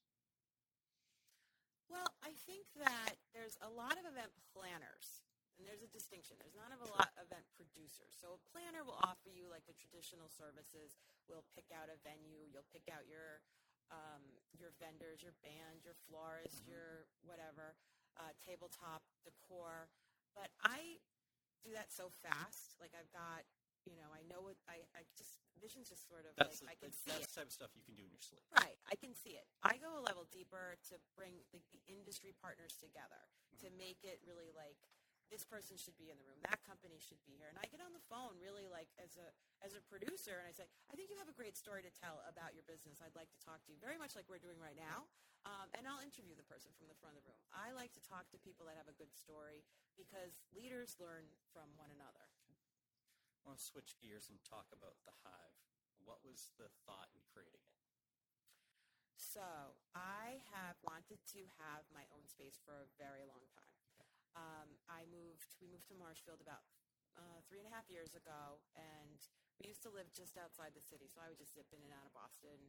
[1.87, 5.23] Well, I think that there's a lot of event planners,
[5.57, 6.37] and there's a distinction.
[6.37, 8.13] There's not a lot of event producers.
[8.13, 10.97] So a planner will offer you like the traditional services.
[11.25, 12.45] We'll pick out a venue.
[12.49, 13.41] You'll pick out your
[13.89, 14.19] um,
[14.59, 17.79] your vendors, your band, your florist, your whatever,
[18.19, 19.87] uh, tabletop decor.
[20.35, 20.99] But I
[21.63, 22.75] do that so fast.
[22.83, 23.47] Like I've got,
[23.87, 26.85] you know, I know what I, I just vision's just sort of That's like I
[26.85, 27.25] the, can that's see it.
[27.31, 28.43] the type of stuff you can do in your sleep.
[28.53, 29.47] Right, I can see it.
[29.63, 33.23] I go a level deeper to bring the, the industry partners together
[33.63, 34.77] to make it really like
[35.27, 37.83] this person should be in the room, that company should be here, and I get
[37.83, 39.27] on the phone really like as a
[39.63, 42.23] as a producer, and I say, I think you have a great story to tell
[42.27, 43.03] about your business.
[43.03, 45.09] I'd like to talk to you, very much like we're doing right now,
[45.43, 47.43] um, and I'll interview the person from the front of the room.
[47.51, 49.63] I like to talk to people that have a good story
[49.95, 52.27] because leaders learn from one another.
[53.47, 55.55] I want to switch gears and talk about the hive.
[56.03, 57.79] What was the thought in creating it?
[59.15, 63.76] So I have wanted to have my own space for a very long time.
[64.37, 65.57] Um, I moved.
[65.57, 66.61] We moved to Marshfield about
[67.17, 69.17] uh, three and a half years ago, and
[69.57, 71.09] we used to live just outside the city.
[71.09, 72.61] So I would just zip in and out of Boston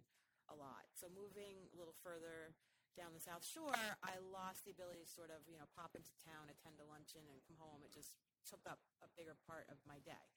[0.49, 0.89] a lot.
[0.97, 2.57] So moving a little further
[2.97, 6.11] down the South Shore, I lost the ability to sort of you know pop into
[6.25, 7.85] town, attend a luncheon, and come home.
[7.85, 8.17] It just
[8.49, 10.33] took up a bigger part of my day.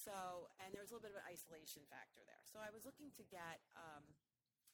[0.00, 2.40] So, and there was a little bit of an isolation factor there.
[2.48, 4.16] So I was looking to get um,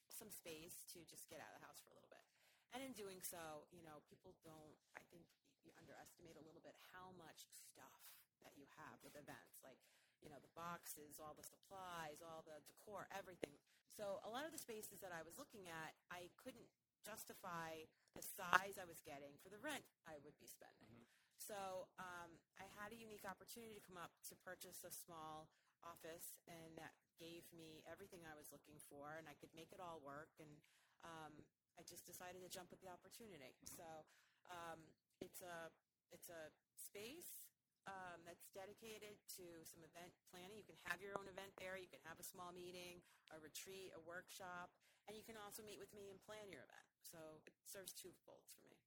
[0.06, 2.22] some space to just get out of the house for a little bit.
[2.70, 5.26] And in doing so, you know, people don't, I think
[5.66, 8.06] you underestimate a little bit how much stuff
[8.46, 9.58] that you have with events.
[9.66, 9.82] Like,
[10.22, 13.58] you know, the boxes, all the supplies, all the decor, everything.
[13.90, 16.70] So a lot of the spaces that I was looking at, I couldn't
[17.02, 21.04] justify the size I was getting for the rent I would be spending.
[21.36, 25.46] So um, I had a unique opportunity to come up to purchase a small
[25.84, 29.78] office, and that gave me everything I was looking for, and I could make it
[29.78, 30.32] all work.
[30.42, 30.50] And
[31.06, 31.46] um,
[31.78, 33.54] I just decided to jump at the opportunity.
[33.62, 33.86] So
[34.50, 34.80] um,
[35.20, 35.72] it's a
[36.12, 37.44] it's a space
[37.86, 40.58] um, that's dedicated to some event planning.
[40.58, 41.78] You can have your own event there.
[41.78, 44.74] You can have a small meeting, a retreat, a workshop,
[45.06, 46.88] and you can also meet with me and plan your event.
[47.06, 48.82] So it serves two folds for me.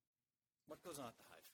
[0.67, 1.47] What goes on at the hive?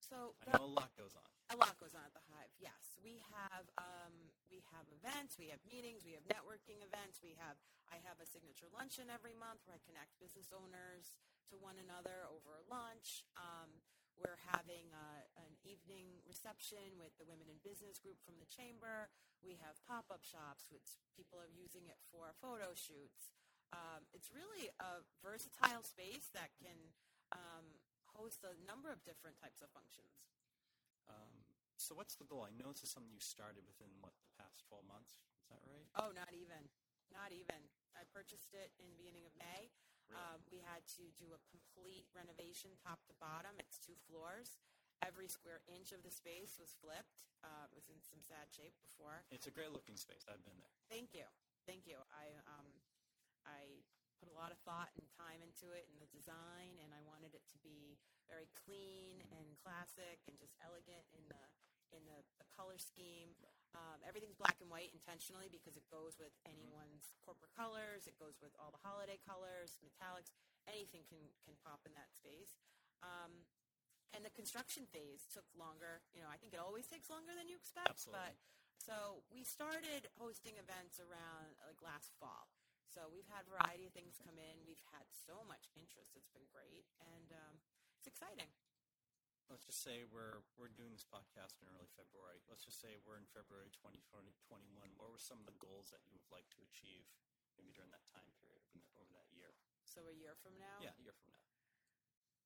[0.00, 1.26] So I know a lot goes on.
[1.52, 2.52] a lot goes on at the Hive.
[2.58, 4.14] Yes, we have um,
[4.48, 7.20] we have events, we have meetings, we have networking events.
[7.20, 7.58] We have
[7.92, 11.16] I have a signature luncheon every month where I connect business owners
[11.52, 13.24] to one another over lunch.
[13.36, 13.68] Um,
[14.18, 19.06] we're having uh, an evening reception with the Women in Business group from the chamber.
[19.46, 23.30] We have pop up shops, which people are using it for photo shoots.
[23.70, 26.74] Um, it's really a versatile space that can
[27.30, 27.78] um,
[28.18, 30.26] host a number of different types of functions.
[31.06, 31.46] Um,
[31.78, 32.42] so what's the goal?
[32.42, 35.22] I know this is something you started within what the past 12 months.
[35.46, 35.86] Is that right?
[35.94, 36.66] Oh, not even,
[37.14, 37.62] not even.
[37.94, 39.70] I purchased it in the beginning of May.
[40.10, 40.18] Really?
[40.18, 43.54] Um, we had to do a complete renovation, top to bottom.
[43.62, 44.58] It's two floors.
[44.98, 47.22] Every square inch of the space was flipped.
[47.46, 49.22] Uh, it was in some sad shape before.
[49.30, 50.26] It's a great looking space.
[50.26, 50.74] I've been there.
[50.90, 51.28] Thank you,
[51.70, 52.02] thank you.
[52.10, 52.66] I um,
[53.46, 53.86] I
[54.18, 57.34] put a lot of thought and time into it and the design, and I wanted
[57.34, 61.44] it to be very clean and classic and just elegant in the
[61.96, 63.32] in the, the color scheme.
[63.72, 68.04] Um, everything's black and white intentionally because it goes with anyone's corporate colors.
[68.04, 70.36] It goes with all the holiday colors, metallics.
[70.68, 72.60] Anything can can pop in that space.
[73.00, 73.48] Um,
[74.16, 76.00] and the construction phase took longer.
[76.16, 77.88] You know, I think it always takes longer than you expect.
[77.88, 78.20] Absolutely.
[78.20, 78.34] But
[78.80, 82.48] so we started hosting events around like last fall.
[82.88, 84.64] So we've had a variety of things come in.
[84.64, 86.16] We've had so much interest.
[86.16, 87.60] It's been great, and um,
[88.00, 88.48] it's exciting.
[89.52, 92.40] Let's just say we're we're doing this podcast in early February.
[92.48, 95.00] Let's just say we're in February 2020, 21.
[95.00, 97.08] What were some of the goals that you would like to achieve
[97.56, 98.64] maybe during that time period
[98.96, 99.52] over that year?
[99.84, 100.84] So a year from now.
[100.84, 101.44] Yeah, a year from now.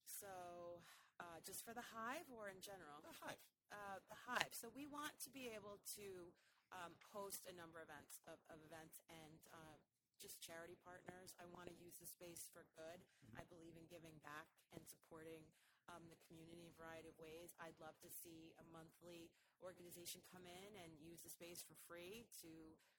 [0.06, 0.82] So
[1.18, 3.02] uh, just for the hive or in general?
[3.02, 3.42] The hive.
[3.70, 4.54] Uh, the hive.
[4.54, 6.30] So we want to be able to
[6.70, 9.76] um, host a number of events of, of events and uh,
[10.22, 11.34] just charity partners.
[11.42, 13.02] I want to use the space for good.
[13.02, 13.42] Mm-hmm.
[13.42, 15.42] I believe in giving back and supporting
[15.90, 17.58] um, the community in a variety of ways.
[17.58, 22.26] I'd love to see a monthly organization come in and use the space for free
[22.42, 22.50] to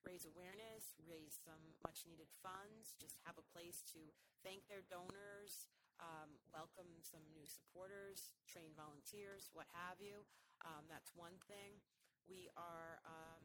[0.04, 4.04] raise awareness, raise some much needed funds, just have a place to
[4.44, 5.72] thank their donors,
[6.04, 10.28] um, welcome some new supporters, train volunteers, what have you.
[10.64, 11.80] Um, that's one thing.
[12.28, 13.44] We are um,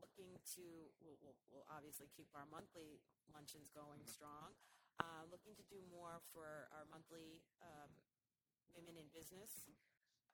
[0.00, 0.64] looking to,
[1.00, 4.56] we'll, we'll, we'll, obviously keep our monthly luncheons going strong.
[5.00, 7.88] Uh, looking to do more for our monthly um,
[8.76, 9.72] women in business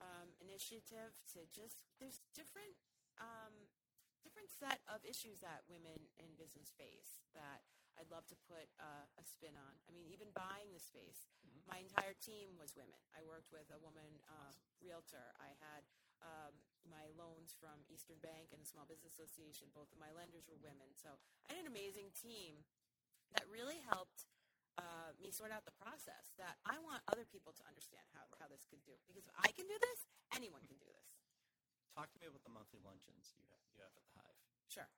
[0.02, 2.76] um, initiative to just there's different
[3.16, 3.54] um,
[4.20, 7.62] different set of issues that women in business face that
[7.96, 9.72] I'd love to put uh, a spin on.
[9.88, 11.64] I mean, even buying the space, mm-hmm.
[11.64, 13.00] my entire team was women.
[13.16, 14.52] I worked with a woman uh,
[14.84, 15.32] realtor.
[15.40, 15.82] I had
[16.20, 16.52] um,
[16.90, 19.70] my loans from Eastern Bank and the Small Business Association.
[19.74, 20.94] Both of my lenders were women.
[20.94, 22.62] So I had an amazing team
[23.34, 24.26] that really helped
[24.76, 28.46] uh, me sort out the process that I want other people to understand how, how
[28.46, 28.94] this could do.
[29.08, 30.04] Because if I can do this,
[30.36, 31.08] anyone can do this.
[31.96, 34.36] Talk to me about the monthly luncheons you have, you have at the Hive.
[34.68, 34.90] Sure.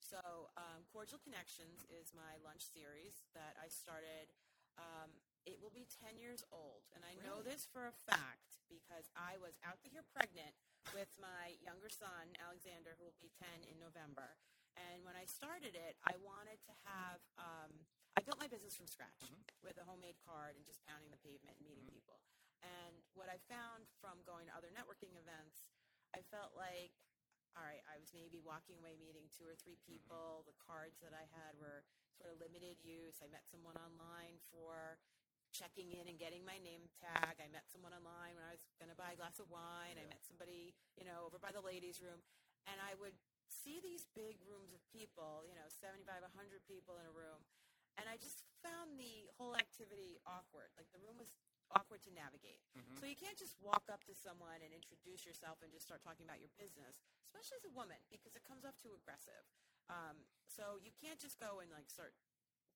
[0.00, 4.32] So, um, Cordial Connections is my lunch series that I started.
[4.80, 5.12] Um,
[5.44, 6.88] it will be 10 years old.
[6.96, 7.26] And I really?
[7.26, 10.56] know this for a fact because I was out the here pregnant
[10.94, 14.38] with my younger son, Alexander, who will be 10 in November.
[14.76, 17.72] And when I started it, I wanted to have um,
[18.16, 19.44] I built my business from scratch mm-hmm.
[19.60, 22.00] with a homemade card and just pounding the pavement and meeting mm-hmm.
[22.00, 22.24] people.
[22.64, 25.68] And what I found from going to other networking events,
[26.16, 26.96] I felt like,
[27.52, 30.00] all right, I was maybe walking away meeting two or three mm-hmm.
[30.00, 30.40] people.
[30.40, 30.48] Mm-hmm.
[30.48, 31.84] The cards that I had were
[32.16, 33.20] sort of limited use.
[33.20, 34.96] I met someone online for
[35.56, 37.40] checking in and getting my name tag.
[37.40, 39.96] I met someone online when I was going to buy a glass of wine.
[39.96, 40.04] Yeah.
[40.04, 42.20] I met somebody, you know, over by the ladies' room.
[42.68, 43.16] And I would
[43.48, 47.40] see these big rooms of people, you know, 75, 100 people in a room
[47.96, 50.72] and I just found the whole activity awkward.
[50.76, 51.32] Like the room was
[51.72, 52.62] awkward to navigate.
[52.76, 53.00] Mm-hmm.
[53.00, 56.28] So you can't just walk up to someone and introduce yourself and just start talking
[56.28, 59.42] about your business, especially as a woman, because it comes off too aggressive.
[59.88, 62.14] Um, so you can't just go and like start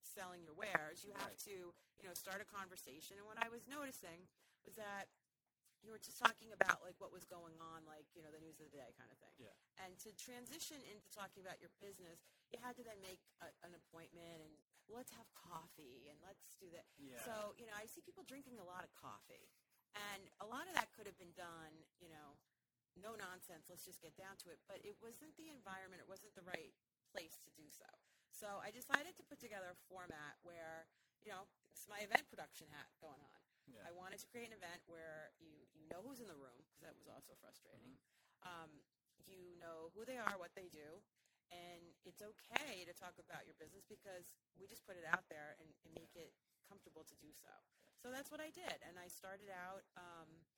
[0.04, 1.04] selling your wares.
[1.04, 3.20] You have to, you know, start a conversation.
[3.20, 4.28] And what I was noticing
[4.64, 5.08] was that
[5.80, 8.60] you were just talking about like what was going on, like you know the news
[8.60, 9.32] of the day kind of thing.
[9.40, 9.56] Yeah.
[9.80, 12.20] And to transition into talking about your business,
[12.52, 14.52] you had to then make a, an appointment and
[14.92, 16.84] let's have coffee and let's do that.
[17.00, 17.16] Yeah.
[17.24, 19.48] So, you know, I see people drinking a lot of coffee.
[19.96, 22.38] And a lot of that could have been done, you know,
[22.98, 24.62] no nonsense, let's just get down to it.
[24.70, 26.74] But it wasn't the environment, it wasn't the right
[27.10, 27.88] place to do so.
[28.40, 30.88] So I decided to put together a format where,
[31.20, 33.40] you know, it's my event production hat going on.
[33.68, 33.84] Yeah.
[33.84, 36.80] I wanted to create an event where you, you know who's in the room, because
[36.80, 38.00] that was also frustrating.
[38.00, 38.48] Mm-hmm.
[38.64, 38.70] Um,
[39.28, 41.04] you know who they are, what they do,
[41.52, 45.60] and it's okay to talk about your business because we just put it out there
[45.60, 46.32] and, and make it
[46.64, 47.52] comfortable to do so.
[48.00, 50.48] So that's what I did, and I started out um,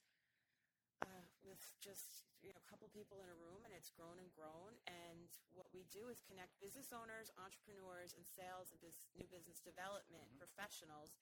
[1.44, 4.74] with just you know a couple people in a room, and it's grown and grown.
[4.88, 9.62] And what we do is connect business owners, entrepreneurs, and sales and biz- new business
[9.62, 10.42] development mm-hmm.
[10.42, 11.14] professionals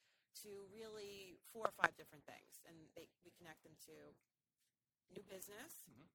[0.46, 4.14] to really four or five different things, and they, we connect them to
[5.10, 6.06] new business, mm-hmm.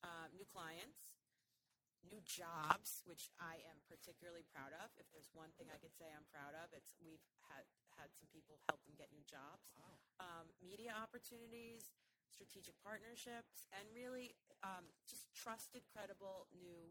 [0.00, 1.14] uh, new clients,
[2.08, 4.92] new jobs, which I am particularly proud of.
[4.96, 8.28] If there's one thing I could say I'm proud of, it's we've had had some
[8.34, 9.70] people help them get new jobs.
[9.78, 9.94] Wow.
[10.18, 11.94] Um, media opportunities,
[12.34, 14.34] strategic partnerships, and really
[14.66, 16.90] um, just trusted, credible new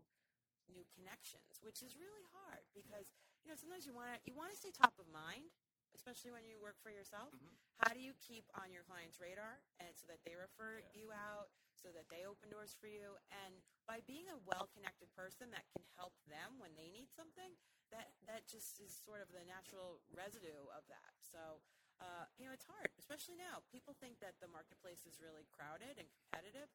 [0.72, 3.12] new connections, which is really hard because
[3.44, 5.52] you know sometimes you want to you want to stay top of mind,
[5.92, 7.36] especially when you work for yourself.
[7.36, 7.52] Mhm.
[7.84, 10.96] How do you keep on your client's radar and so that they refer Yeah.
[10.96, 15.52] you out, so that they open doors for you, and by being a well-connected person
[15.52, 17.58] that can help them when they need something,
[17.92, 21.14] that that just is sort of the natural residue of that.
[21.20, 21.60] So.
[22.04, 23.64] Uh, you know, it's hard, especially now.
[23.72, 26.68] People think that the marketplace is really crowded and competitive,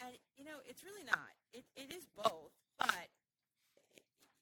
[0.00, 1.36] and you know it's really not.
[1.52, 3.12] It, it is both, but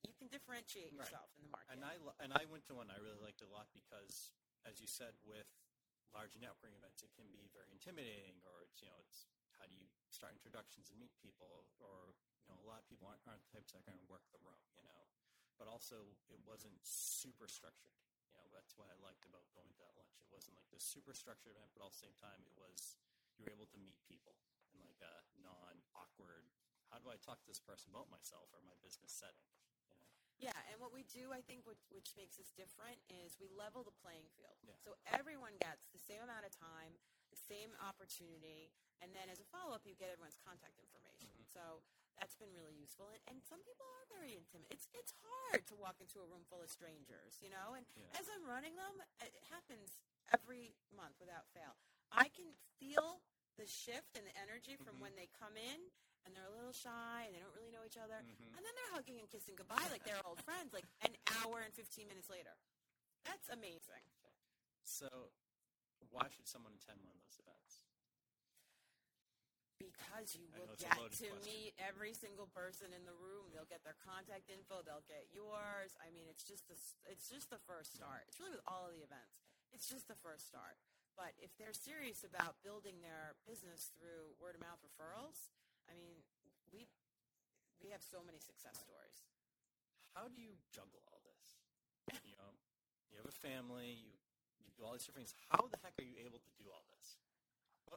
[0.06, 1.02] you can differentiate Right.
[1.02, 1.74] yourself in the market.
[1.74, 4.30] And I and I went to one I really liked a lot because,
[4.62, 5.50] as you said, with
[6.14, 9.26] large networking events, it can be very intimidating, or it's you know it's
[9.58, 12.14] how do you start introductions and meet people, or
[12.46, 14.22] you know a lot of people aren't, aren't the types that are going to work
[14.30, 15.02] the room, you know.
[15.58, 15.96] But also,
[16.28, 17.96] it wasn't super structured.
[18.28, 20.18] You know, that's what I liked about going to that lunch.
[20.18, 22.98] It wasn't like this super structured event, but at the same time, it was
[23.38, 24.34] you were able to meet people
[24.74, 26.50] in like a non-awkward.
[26.90, 29.46] How do I talk to this person about myself or my business setting?
[29.86, 30.50] You know?
[30.50, 33.86] Yeah, and what we do, I think, which, which makes us different, is we level
[33.86, 34.58] the playing field.
[34.66, 34.78] Yeah.
[34.82, 36.98] So everyone gets the same amount of time,
[37.30, 41.28] the same opportunity, and then as a follow up, you get everyone's contact information.
[41.28, 41.52] Mm-hmm.
[41.52, 41.84] So
[42.18, 43.08] that's been really useful.
[43.12, 44.68] And, and some people are very intimate.
[44.72, 47.76] It's it's hard to walk into a room full of strangers, you know.
[47.76, 48.18] And Yeah.
[48.20, 50.00] as I'm running them, it happens
[50.32, 51.76] every month without fail.
[52.12, 53.20] I can feel
[53.56, 55.00] the shift in the energy from Mhm.
[55.08, 55.90] when they come in
[56.24, 58.20] and they're a little shy and they don't really know each other.
[58.20, 58.52] Mhm.
[58.56, 61.72] And then they're hugging and kissing goodbye like they're old friends, like an hour and
[61.74, 62.56] 15 minutes later.
[63.24, 64.04] That's amazing.
[64.82, 65.32] So,
[66.10, 67.85] why should someone attend one of those events?
[69.76, 71.36] Because you will get to question.
[71.44, 73.52] meet every single person in the room.
[73.52, 74.80] They'll get their contact info.
[74.80, 75.92] They'll get yours.
[76.00, 78.24] I mean, it's just the it's just the first start.
[78.28, 79.44] It's really with all of the events.
[79.76, 80.80] It's just the first start.
[81.16, 85.52] But if they're serious about building their business through word of mouth referrals,
[85.88, 86.24] I mean,
[86.72, 86.88] we
[87.80, 89.28] we have so many success stories.
[90.16, 91.60] How do you juggle all this?
[92.24, 92.52] You know,
[93.12, 93.96] you have a family.
[94.00, 94.16] You
[94.60, 95.36] you do all these different things.
[95.52, 97.20] How the heck are you able to do all this?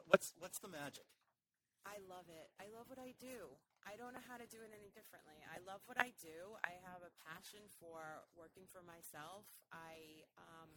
[0.08, 1.08] What's what's the magic?
[1.88, 2.52] I love it.
[2.60, 3.56] I love what I do.
[3.88, 5.40] I don't know how to do it any differently.
[5.48, 6.60] I love what I do.
[6.60, 9.48] I have a passion for working for myself.
[9.72, 10.68] I um,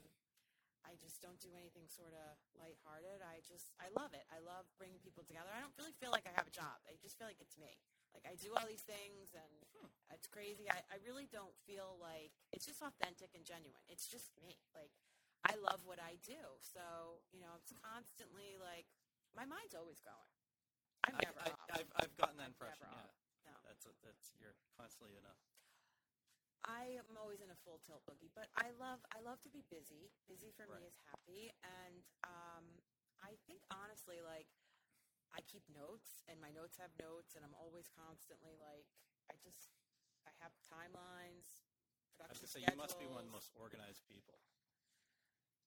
[0.88, 3.24] I just don't do anything sort of lighthearted.
[3.24, 4.24] I just I love it.
[4.32, 5.52] I love bringing people together.
[5.52, 6.80] I don't really feel like I have a job.
[6.88, 7.80] I just feel like it's me.
[8.16, 9.54] Like I do all these things and
[10.14, 10.70] it's crazy.
[10.70, 13.84] I, I really don't feel like it's just authentic and genuine.
[13.92, 14.60] It's just me.
[14.76, 14.96] Like
[15.44, 16.40] I love what I do.
[16.62, 18.88] So, you know, it's constantly like
[19.36, 20.32] my mind's always going.
[21.08, 21.70] I'm never I, off.
[21.70, 22.88] I, I've I've gotten that impression.
[22.88, 23.16] never Yeah, off.
[23.46, 23.54] No.
[23.68, 25.36] that's that's you're constantly in a
[26.64, 29.68] I am always in a full tilt boogie, but I love I love to be
[29.68, 30.12] busy.
[30.32, 30.80] Busy for Right.
[30.80, 32.64] me is happy, and um,
[33.20, 34.48] I think honestly, like
[35.36, 38.88] I keep notes, and my notes have notes, and I'm always constantly like
[39.28, 39.76] I just
[40.24, 41.68] I have timelines,
[42.22, 44.40] I was say you must be one of the most organized people.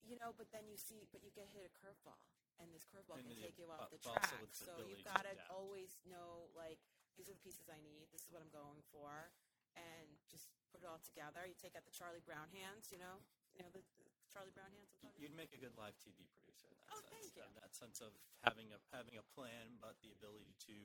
[0.01, 0.33] you know.
[0.33, 2.25] But then you see, but you get hit a curveball,
[2.63, 4.25] and this curveball can take you off the track.
[4.53, 6.81] So you've got to always know like
[7.17, 8.09] these are the pieces I need.
[8.13, 9.33] This is what I'm going for,
[9.77, 11.45] and just put it all together.
[11.49, 13.21] You take out the Charlie Brown hands, you know,
[13.57, 14.93] you know the, the Charlie Brown hands.
[14.93, 17.13] I'm talking You'd make a good live TV producer in that Oh, sense.
[17.13, 17.45] thank you.
[17.45, 18.13] uh, That sense of
[18.45, 20.77] having a having a plan, but the ability to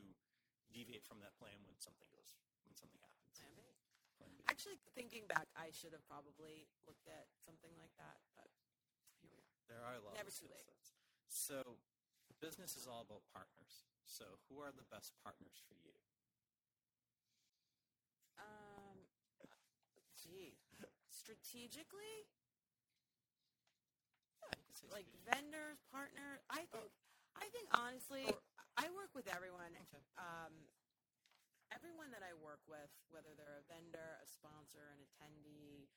[0.71, 3.35] deviate from that plan when something goes when something happens.
[3.35, 3.63] Plan B.
[4.15, 4.43] Plan B.
[4.47, 8.47] Actually, thinking back, I should have probably looked at something like that, but
[9.19, 9.51] here we are.
[9.67, 10.63] There are a lot Never of too late.
[11.31, 11.79] So,
[12.43, 13.87] business is all about partners.
[14.03, 15.95] So, who are the best partners for you?
[18.35, 19.07] Um,
[20.19, 20.59] gee,
[21.07, 22.27] strategically,
[24.43, 26.41] Yeah, you can say like vendors, partner.
[26.49, 26.91] I think,
[27.37, 28.41] I think honestly, Or-
[28.75, 29.71] I work with everyone.
[30.17, 30.51] Um,
[31.71, 35.87] everyone that I work with, whether they're a vendor, a sponsor, an attendee,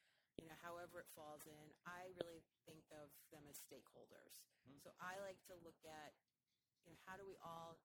[0.41, 4.43] you know, however it falls in, I really think of them as stakeholders.
[4.66, 4.78] Hmm.
[4.82, 6.14] So I like to look at,
[6.87, 7.78] you know, how do we all,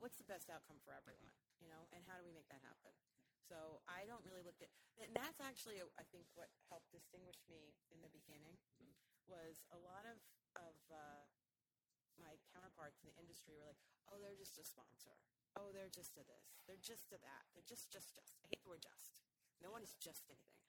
[0.00, 2.92] what's the best outcome for everyone, you know, and how do we make that happen?
[3.44, 7.76] So I don't really look at, and that's actually, I think, what helped distinguish me
[7.92, 8.96] in the beginning Mhm.
[9.28, 10.16] was a lot of
[10.56, 11.26] of uh,
[12.16, 13.76] my counterparts in the industry were like,
[14.08, 15.18] "Oh, they're just a sponsor.
[15.56, 16.56] Oh, they're just a this.
[16.64, 17.44] They're just a that.
[17.52, 18.38] They're just, just, just.
[18.44, 19.12] I hate the word just.
[19.60, 20.63] No one is just anything."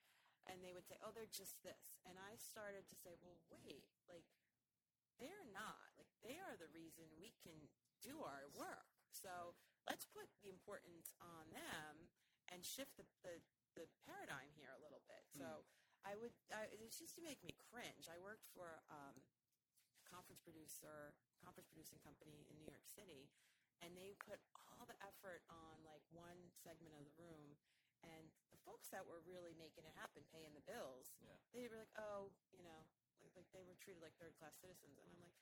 [0.46, 3.89] And they would say, "Oh, they're just this." And I started to say, "Well, wait,
[4.06, 4.30] like
[5.18, 5.96] they're not.
[5.96, 7.56] Like they are the reason we can
[8.04, 8.91] do our work.
[9.10, 9.56] So
[9.88, 12.12] let's put the importance on them
[12.52, 13.41] and shift the, the,
[13.74, 15.24] the paradigm here a little bit.
[15.34, 15.66] So
[16.06, 16.36] I would.
[16.54, 18.06] I, it's just to make me cringe.
[18.12, 19.16] I worked for um,
[19.98, 23.32] a conference producer, conference producing company in New York City,
[23.82, 27.58] and they put all the effort on like one segment of the room.
[28.06, 31.38] And the folks that were really making it happen, paying the bills, Yeah.
[31.53, 32.86] they were like, "Oh, you know,
[33.26, 35.34] like, like they were treated like third class citizens." And I'm like,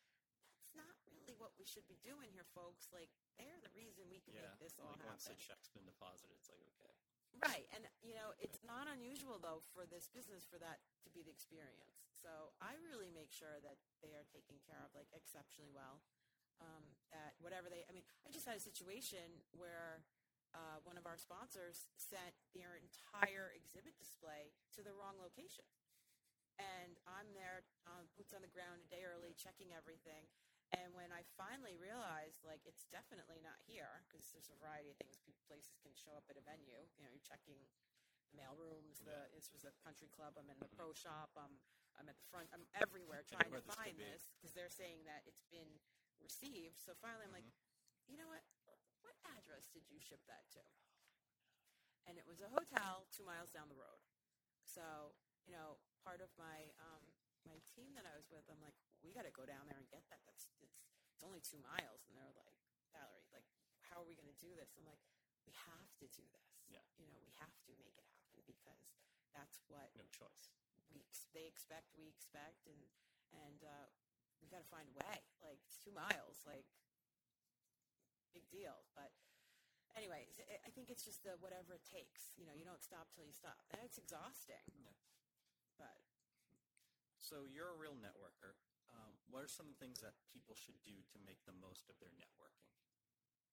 [0.55, 2.87] "That's not really what we should be doing here, folks.
[2.91, 4.47] Like, they're the reason we can Yeah.
[4.47, 6.95] make this all like happen." once the check's been deposited, it's like okay.
[7.41, 11.23] Right, and you know it's not unusual though for this business for that to be
[11.23, 11.99] the experience.
[12.21, 16.01] So I really make sure that they are taken care of like exceptionally well.
[16.61, 20.05] Um, at whatever they, I mean, I just had a situation where
[20.53, 25.65] uh, one of our sponsors sent their entire exhibit display to the wrong location,
[26.61, 30.29] and I'm there, um, boots on the ground, a day early, checking everything.
[30.73, 34.97] And when I finally realized, like, it's definitely not here, because there's a variety of
[34.97, 36.81] things people, places can show up at a venue.
[36.97, 37.61] You know, you're checking
[38.33, 39.01] the mail rooms.
[39.05, 40.33] The this was a country club.
[40.33, 41.29] I'm in the pro shop.
[41.37, 41.61] I'm
[42.01, 42.49] I'm at the front.
[42.49, 45.69] I'm everywhere trying to find this because they're saying that it's been
[46.17, 46.81] received.
[46.81, 48.09] So finally, I'm like, Mm-hmm.
[48.09, 48.41] you know what?
[49.53, 50.65] Address did you ship that to?
[52.09, 54.01] And it was a hotel two miles down the road.
[54.65, 55.13] So
[55.45, 57.05] you know, part of my um,
[57.45, 58.73] my team that I was with, I'm like,
[59.05, 60.25] we got to go down there and get that.
[60.25, 62.57] That's it's it's only two miles, and they're like,
[62.97, 63.45] Valerie, like,
[63.85, 64.73] how are we going to do this?
[64.73, 65.05] I'm like,
[65.45, 66.49] we have to do this.
[66.65, 66.81] Yeah.
[66.97, 68.89] You know, we have to make it happen because
[69.37, 70.49] that's what No choice.
[70.89, 72.81] we ex- they expect, we expect, and
[73.37, 73.85] and uh,
[74.41, 75.21] we got to find a way.
[75.45, 76.65] Like it's two miles, like
[78.33, 78.81] big deal.
[78.97, 79.13] But
[79.95, 82.31] anyways, I- I think it's just the whatever it takes.
[82.37, 84.63] You know, you don't stop till you stop, and it's exhausting.
[84.75, 84.93] Yeah.
[85.77, 85.97] But
[87.19, 88.59] So you're a real networker.
[88.91, 92.11] Um, what are some things that people should do to make the most of their
[92.11, 92.67] networking?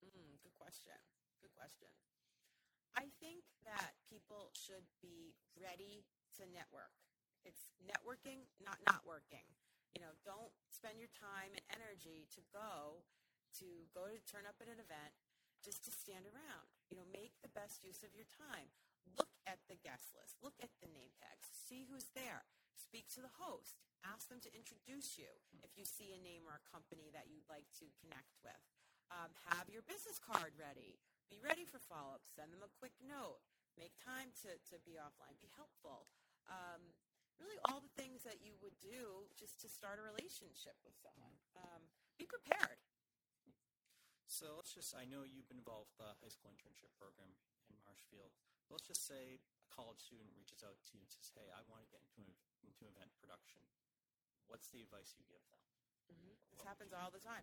[0.02, 0.98] Mm, good question.
[1.40, 1.88] Good question.
[2.96, 6.92] I think that people should be ready to network.
[7.44, 9.46] It's networking, not not working.
[9.94, 13.04] You know, don't spend your time and energy to go
[13.58, 15.14] to go to turn up at an event
[15.60, 16.66] just to stand around.
[16.88, 18.72] You know, make the best use of your time.
[19.16, 20.40] Look at the guest list.
[20.40, 21.48] Look at the name tags.
[21.52, 22.44] See who's there.
[22.76, 23.80] Speak to the host.
[24.00, 25.28] Ask them to introduce you
[25.60, 28.64] if you see a name or a company that you'd like to connect with.
[29.12, 30.96] Um, have your business card ready.
[31.28, 32.24] Be ready for follow up.
[32.26, 33.42] Send them a quick note.
[33.76, 35.38] Make time to, to be offline.
[35.38, 36.08] Be helpful.
[36.48, 36.82] Um,
[37.38, 41.36] really, all the things that you would do just to start a relationship with someone.
[41.54, 41.82] Um,
[42.18, 42.80] be prepared.
[44.30, 47.34] So let's just, I know you've been involved with the high school internship program
[47.66, 48.30] in Marshfield.
[48.70, 51.82] Let's just say a college student reaches out to you and says, hey, I want
[51.82, 52.30] to get into,
[52.62, 53.58] into event production.
[54.46, 55.58] What's the advice you give them?
[56.14, 56.38] Mm-hmm.
[56.54, 57.42] This happens all the time.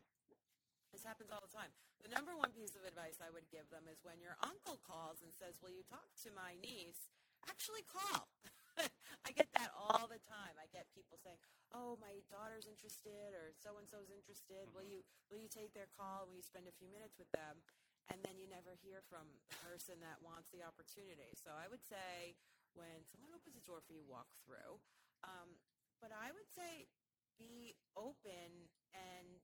[0.96, 1.76] This happens all the time.
[2.00, 5.20] The number one piece of advice I would give them is when your uncle calls
[5.20, 7.12] and says, Will you talk to my niece?
[7.52, 8.32] Actually, call.
[9.28, 10.56] I get that all the time.
[10.56, 14.72] I get people saying, "Oh, my daughter's interested, or so and so's interested.
[14.74, 16.26] Will you will you take their call?
[16.28, 17.64] Will you spend a few minutes with them?"
[18.08, 21.36] And then you never hear from the person that wants the opportunity.
[21.36, 22.40] So I would say,
[22.72, 24.80] when someone opens a door for you, walk through.
[25.28, 25.60] Um,
[26.00, 26.88] but I would say,
[27.36, 29.44] be open and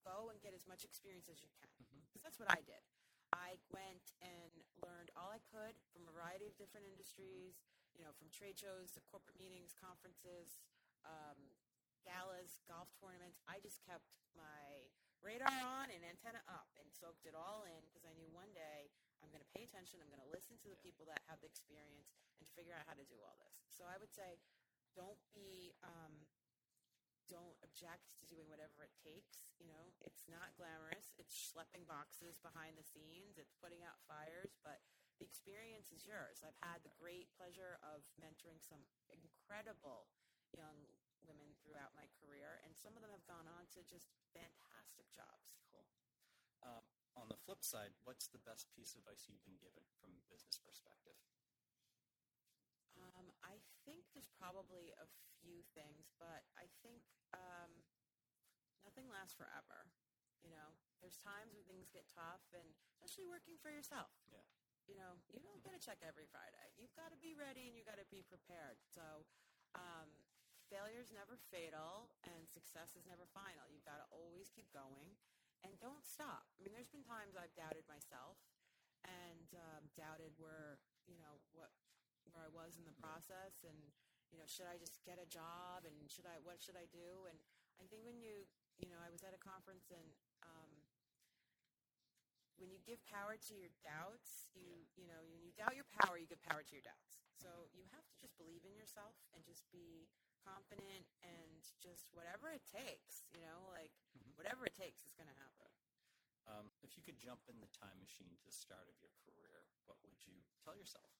[0.00, 1.68] go and get as much experience as you can.
[2.08, 2.80] Because that's what I did.
[3.36, 4.50] I went and
[4.82, 7.62] learned all I could from a variety of different industries,
[7.94, 10.58] you know, from trade shows to corporate meetings, conferences,
[11.06, 11.38] um,
[12.04, 13.40] galas, golf tournaments.
[13.48, 14.88] I just kept my
[15.20, 18.88] radar on and antenna up and soaked it all in because I knew one day
[19.20, 20.86] I'm going to pay attention, I'm going to listen to the Yeah.
[20.88, 23.52] people that have the experience and figure out how to do all this.
[23.68, 24.40] So I would say
[24.96, 26.24] don't be um,
[27.28, 29.54] don't object to doing whatever it takes.
[29.62, 31.14] You know, it's not glamorous.
[31.20, 33.38] It's schlepping boxes behind the scenes.
[33.38, 34.82] It's putting out fires, but
[35.22, 36.42] the experience is yours.
[36.42, 38.82] I've had the great pleasure of mentoring some
[39.12, 40.10] incredible
[40.54, 40.88] young
[41.26, 45.54] women throughout my career, and some of them have gone on to just fantastic jobs.
[45.70, 45.86] Cool.
[46.64, 46.84] Um,
[47.18, 50.22] on the flip side, what's the best piece of advice you've been given from a
[50.30, 51.18] business perspective?
[53.00, 55.08] Um, I think there's probably a
[55.40, 57.00] few things, but I think
[57.32, 57.72] um,
[58.84, 59.88] nothing lasts forever.
[60.44, 62.64] You know, there's times when things get tough, and
[62.96, 64.12] especially working for yourself.
[64.28, 64.44] Yeah.
[64.88, 66.66] You know, you don't get a check every Friday.
[66.74, 68.80] You've got to be ready and you've got to be prepared.
[68.90, 69.22] So,
[69.78, 70.10] um,
[70.70, 73.66] failure is never fatal, and success is never final.
[73.66, 75.18] You've got to always keep going,
[75.66, 76.46] and don't stop.
[76.56, 78.38] I mean, there's been times I've doubted myself,
[79.02, 80.78] and um, doubted where
[81.10, 81.74] you know what
[82.30, 83.76] where I was in the process, and
[84.30, 87.26] you know, should I just get a job, and should I what should I do?
[87.26, 87.36] And
[87.82, 88.46] I think when you
[88.78, 90.08] you know, I was at a conference and.
[90.46, 90.70] Um,
[92.60, 96.20] when you give power to your doubts, you you know when you doubt your power,
[96.20, 97.16] you give power to your doubts.
[97.40, 100.12] So you have to just believe in yourself and just be
[100.44, 103.92] confident and just whatever it takes, you know, like
[104.34, 105.70] whatever it takes is going to happen.
[106.48, 109.68] Um, if you could jump in the time machine to the start of your career,
[109.86, 111.12] what would you tell yourself?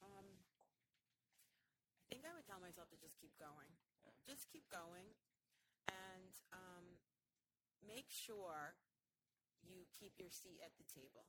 [0.00, 0.40] Um,
[2.00, 3.68] I think I would tell myself to just keep going.
[4.06, 4.16] Yeah.
[4.24, 5.12] Just keep going
[5.90, 6.86] and um,
[7.84, 8.78] make sure
[9.60, 11.28] you keep your seat at the table.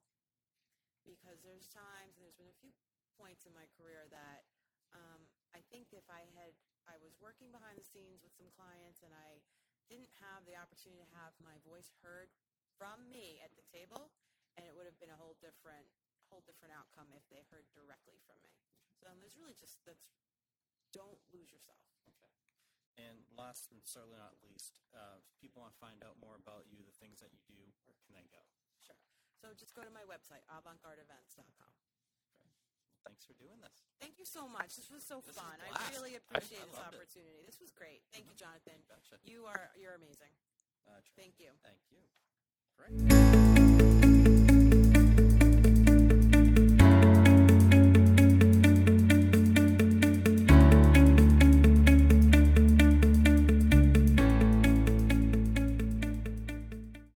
[1.02, 2.70] Because there's times, and there's been a few
[3.18, 4.46] points in my career that
[4.94, 5.26] um,
[5.62, 6.58] I think if I had,
[6.90, 9.46] I was working behind the scenes with some clients and I
[9.86, 12.34] didn't have the opportunity to have my voice heard
[12.82, 14.10] from me at the table,
[14.58, 15.86] and it would have been a whole different,
[16.34, 18.58] whole different outcome if they heard directly from me.
[18.98, 20.10] So um, there's really just that's
[20.90, 21.86] don't lose yourself.
[22.10, 22.34] Okay.
[22.98, 26.66] And last and certainly not least, uh, if people want to find out more about
[26.74, 28.42] you, the things that you do, where can they go?
[28.82, 28.98] Sure.
[29.38, 31.74] So just go to my website, avantgardeevents.com.
[33.06, 33.74] Thanks for doing this.
[34.00, 34.76] Thank you so much.
[34.78, 35.58] This was so This fun.
[35.74, 37.02] I really appreciate I this loved it.
[37.02, 37.42] opportunity.
[37.46, 38.02] This was great.
[38.14, 38.78] Thank you, Jonathan.
[38.90, 39.18] Gotcha.
[39.26, 40.34] You are you're amazing.
[40.88, 41.50] Uh, Thank you.
[41.62, 42.02] Thank you.
[42.78, 43.31] Great.